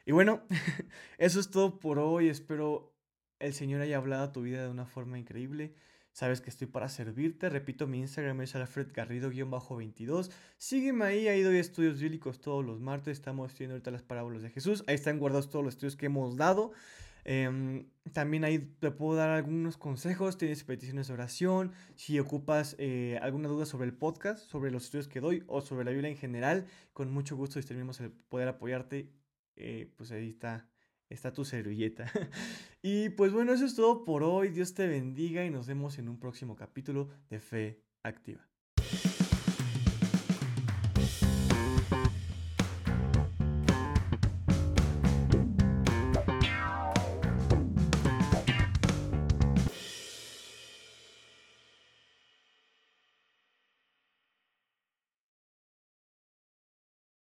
Y 0.06 0.12
bueno, 0.12 0.44
eso 1.18 1.40
es 1.40 1.50
todo 1.50 1.80
por 1.80 1.98
hoy. 1.98 2.30
Espero 2.30 2.96
el 3.40 3.54
Señor 3.54 3.82
haya 3.82 3.98
hablado 3.98 4.26
a 4.26 4.32
tu 4.32 4.44
vida 4.44 4.62
de 4.62 4.70
una 4.70 4.86
forma 4.86 5.18
increíble. 5.18 5.74
Sabes 6.12 6.40
que 6.40 6.52
estoy 6.52 6.68
para 6.68 6.88
servirte. 6.88 7.50
Repito, 7.50 7.88
mi 7.88 8.00
Instagram 8.00 8.42
es 8.42 8.56
alfredgarrido-22. 8.56 10.30
Sígueme 10.58 11.06
ahí, 11.06 11.28
ahí 11.28 11.42
doy 11.42 11.58
estudios 11.58 12.00
bíblicos 12.00 12.42
todos 12.42 12.64
los 12.64 12.80
martes. 12.80 13.18
Estamos 13.18 13.50
estudiando 13.50 13.74
ahorita 13.74 13.90
las 13.90 14.04
parábolas 14.04 14.44
de 14.44 14.52
Jesús. 14.52 14.84
Ahí 14.86 14.96
están 14.96 15.18
guardados 15.18 15.50
todos 15.50 15.66
los 15.66 15.74
estudios 15.74 15.96
que 15.96 16.06
hemos 16.06 16.38
dado. 16.38 16.74
Em, 17.32 17.86
también 18.12 18.44
ahí 18.44 18.58
te 18.80 18.90
puedo 18.90 19.14
dar 19.14 19.30
algunos 19.30 19.78
consejos, 19.78 20.40
tienes 20.40 20.64
peticiones 20.64 21.10
de 21.10 21.14
oración, 21.14 21.74
si 21.94 22.20
ocupas 22.20 22.76
eh, 22.80 23.20
alguna 23.22 23.48
duda 23.48 23.68
sobre 23.68 23.86
el 23.86 23.94
podcast, 23.94 24.50
sobre 24.50 24.72
los 24.72 24.86
estudios 24.86 25.08
que 25.08 25.20
doy 25.20 25.44
o 25.46 25.62
sobre 25.62 25.86
la 25.86 25.92
Biblia 25.92 26.10
en 26.10 26.18
general, 26.18 26.66
con 26.92 27.12
mucho 27.12 27.36
gusto 27.36 27.60
estaremos 27.60 28.00
el 28.00 28.10
poder 28.10 28.48
apoyarte, 28.48 29.12
eh, 29.58 29.94
pues 29.96 30.10
ahí 30.10 30.28
está, 30.28 30.68
está 31.08 31.32
tu 31.32 31.46
servilleta. 31.46 32.12
y 32.82 33.10
pues 33.10 33.32
bueno, 33.32 33.54
eso 33.54 33.66
es 33.66 33.76
todo 33.76 34.06
por 34.06 34.24
hoy, 34.24 34.50
Dios 34.50 34.74
te 34.74 34.88
bendiga 34.88 35.46
y 35.46 35.52
nos 35.52 35.68
vemos 35.68 36.00
en 36.00 36.10
un 36.10 36.20
próximo 36.20 36.56
capítulo 36.56 37.10
de 37.30 37.40
Fe 37.40 37.84
Activa. 38.02 38.49